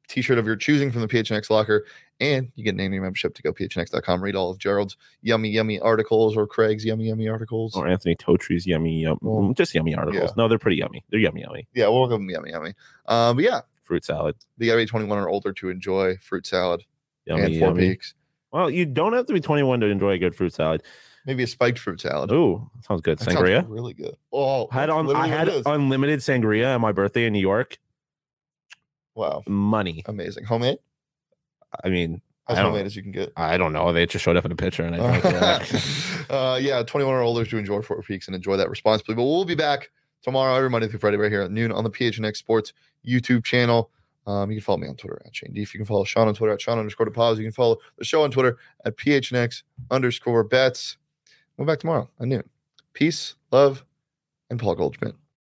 T-shirt 0.10 0.38
of 0.38 0.46
your 0.46 0.56
choosing 0.58 0.92
from 0.92 1.02
the 1.02 1.08
PHNX 1.08 1.50
locker, 1.50 1.86
and 2.20 2.52
you 2.56 2.64
get 2.66 2.74
an 2.74 2.82
annual 2.82 3.04
membership 3.04 3.34
to 3.36 3.42
gophnx.com. 3.44 4.22
Read 4.22 4.36
all 4.36 4.52
of 4.52 4.58
Gerald's 4.58 4.98
yummy 5.22 5.50
yummy 5.50 5.80
articles 5.80 6.36
or 6.36 6.46
Craig's 6.48 6.84
yummy 6.84 7.08
yummy 7.08 7.30
articles. 7.30 7.76
Or 7.76 7.88
Anthony 7.88 8.16
Totry's 8.16 8.68
yummy, 8.68 9.00
yum, 9.02 9.20
Well, 9.22 9.54
just 9.54 9.74
yummy 9.74 9.96
articles. 9.96 10.32
yeah. 10.32 10.34
No, 10.36 10.48
they're 10.50 10.60
pretty 10.60 10.78
yummy. 10.78 11.06
They're 11.10 11.20
yummy, 11.22 11.42
yummy. 11.42 11.68
Yeah, 11.74 11.88
we'll 11.88 12.08
them 12.08 12.30
yummy 12.30 12.50
yummy. 12.52 12.74
Um, 13.06 13.38
but 13.38 13.46
yeah, 13.46 13.62
Fruit 13.84 14.04
salad, 14.06 14.36
you 14.58 14.68
gotta 14.68 14.78
be 14.82 14.86
21 14.86 15.18
or 15.18 15.30
older 15.30 15.52
to 15.54 15.70
enjoy 15.70 16.16
fruit 16.18 16.46
salad 16.46 16.84
yummy, 17.26 17.42
and 17.44 17.58
Four 17.60 17.68
yummy. 17.70 17.90
Peaks. 17.90 18.14
Well, 18.52 18.70
you 18.70 18.86
don't 18.86 19.14
have 19.14 19.26
to 19.28 19.34
be 19.34 19.40
21 19.40 19.80
to 19.80 19.88
enjoy 19.88 20.12
a 20.12 20.18
good 20.18 20.36
fruit 20.36 20.54
salad. 20.54 20.84
Maybe 21.26 21.44
a 21.44 21.48
spiked 21.48 21.80
fruit 21.80 22.00
salad. 22.02 22.32
Ooh, 22.32 22.70
sounds 22.88 23.02
good. 23.02 23.18
That 23.20 23.26
sounds 23.26 23.38
Sangria. 23.38 23.66
really 23.68 23.94
good. 23.94 24.16
Oh, 24.32 24.68
I 24.72 24.76
had 24.76 24.90
on. 24.90 25.16
I 25.16 25.28
had 25.28 25.50
unlimited 25.66 26.20
sangria 26.20 26.74
on 26.76 26.82
my 26.82 26.92
birthday 26.92 27.26
in 27.26 27.34
New 27.34 27.40
York. 27.40 27.78
Wow, 29.16 29.44
Money. 29.48 30.04
amazing. 30.06 30.46
Homemade, 30.46 30.80
I 31.84 31.90
mean, 31.90 32.22
as 32.48 32.58
I 32.58 32.62
homemade 32.64 32.86
as 32.86 32.96
you 32.96 33.04
can 33.04 33.12
get. 33.12 33.32
I 33.38 33.58
don't 33.58 33.74
know. 33.74 33.94
They 33.94 34.06
just 34.06 34.26
showed 34.26 34.38
up 34.38 34.46
in 34.46 34.52
a 34.52 34.56
picture, 34.56 34.84
and 34.84 34.96
I 34.96 35.20
drank 35.22 36.30
uh, 36.30 36.60
yeah, 36.62 36.84
21 36.84 37.14
or 37.14 37.22
older 37.22 37.46
to 37.46 37.58
enjoy 37.58 37.82
Four 37.82 38.02
Peaks 38.02 38.28
and 38.28 38.36
enjoy 38.36 38.58
that 38.58 38.70
responsibly. 38.70 39.16
But 39.16 39.24
we'll 39.24 39.46
be 39.46 39.56
back 39.56 39.92
tomorrow, 40.22 40.56
every 40.56 40.70
Monday 40.70 40.88
through 40.88 41.00
Friday, 41.00 41.18
right 41.18 41.32
here 41.32 41.42
at 41.42 41.52
noon 41.52 41.72
on 41.72 41.84
the 41.84 41.90
PHNX 41.90 42.38
Sports 42.38 42.74
YouTube 43.08 43.44
channel. 43.44 43.92
Um, 44.28 44.52
you 44.52 44.58
can 44.58 44.64
follow 44.64 44.78
me 44.78 44.88
on 44.88 44.96
Twitter 44.96 45.22
at 45.26 45.36
Shane 45.36 45.54
Deef. 45.54 45.74
You 45.74 45.80
can 45.80 45.88
follow 45.88 46.04
Sean 46.04 46.28
on 46.28 46.36
Twitter 46.36 46.54
at 46.54 46.62
Sean 46.62 46.78
underscore 46.78 47.06
deposit. 47.06 47.42
You 47.42 47.48
can 47.48 47.54
follow 47.54 47.78
the 47.98 48.06
show 48.06 48.24
on 48.24 48.32
Twitter 48.32 48.58
at 48.86 48.98
PHNX 48.98 49.64
underscore 49.90 50.44
bets. 50.44 50.98
We'll 51.58 51.66
be 51.66 51.72
back 51.72 51.80
tomorrow 51.80 52.10
at 52.20 52.28
noon. 52.28 52.44
Peace, 52.94 53.36
love, 53.52 53.84
and 54.50 54.60
Paul 54.60 54.76
Goldschmidt. 54.76 55.16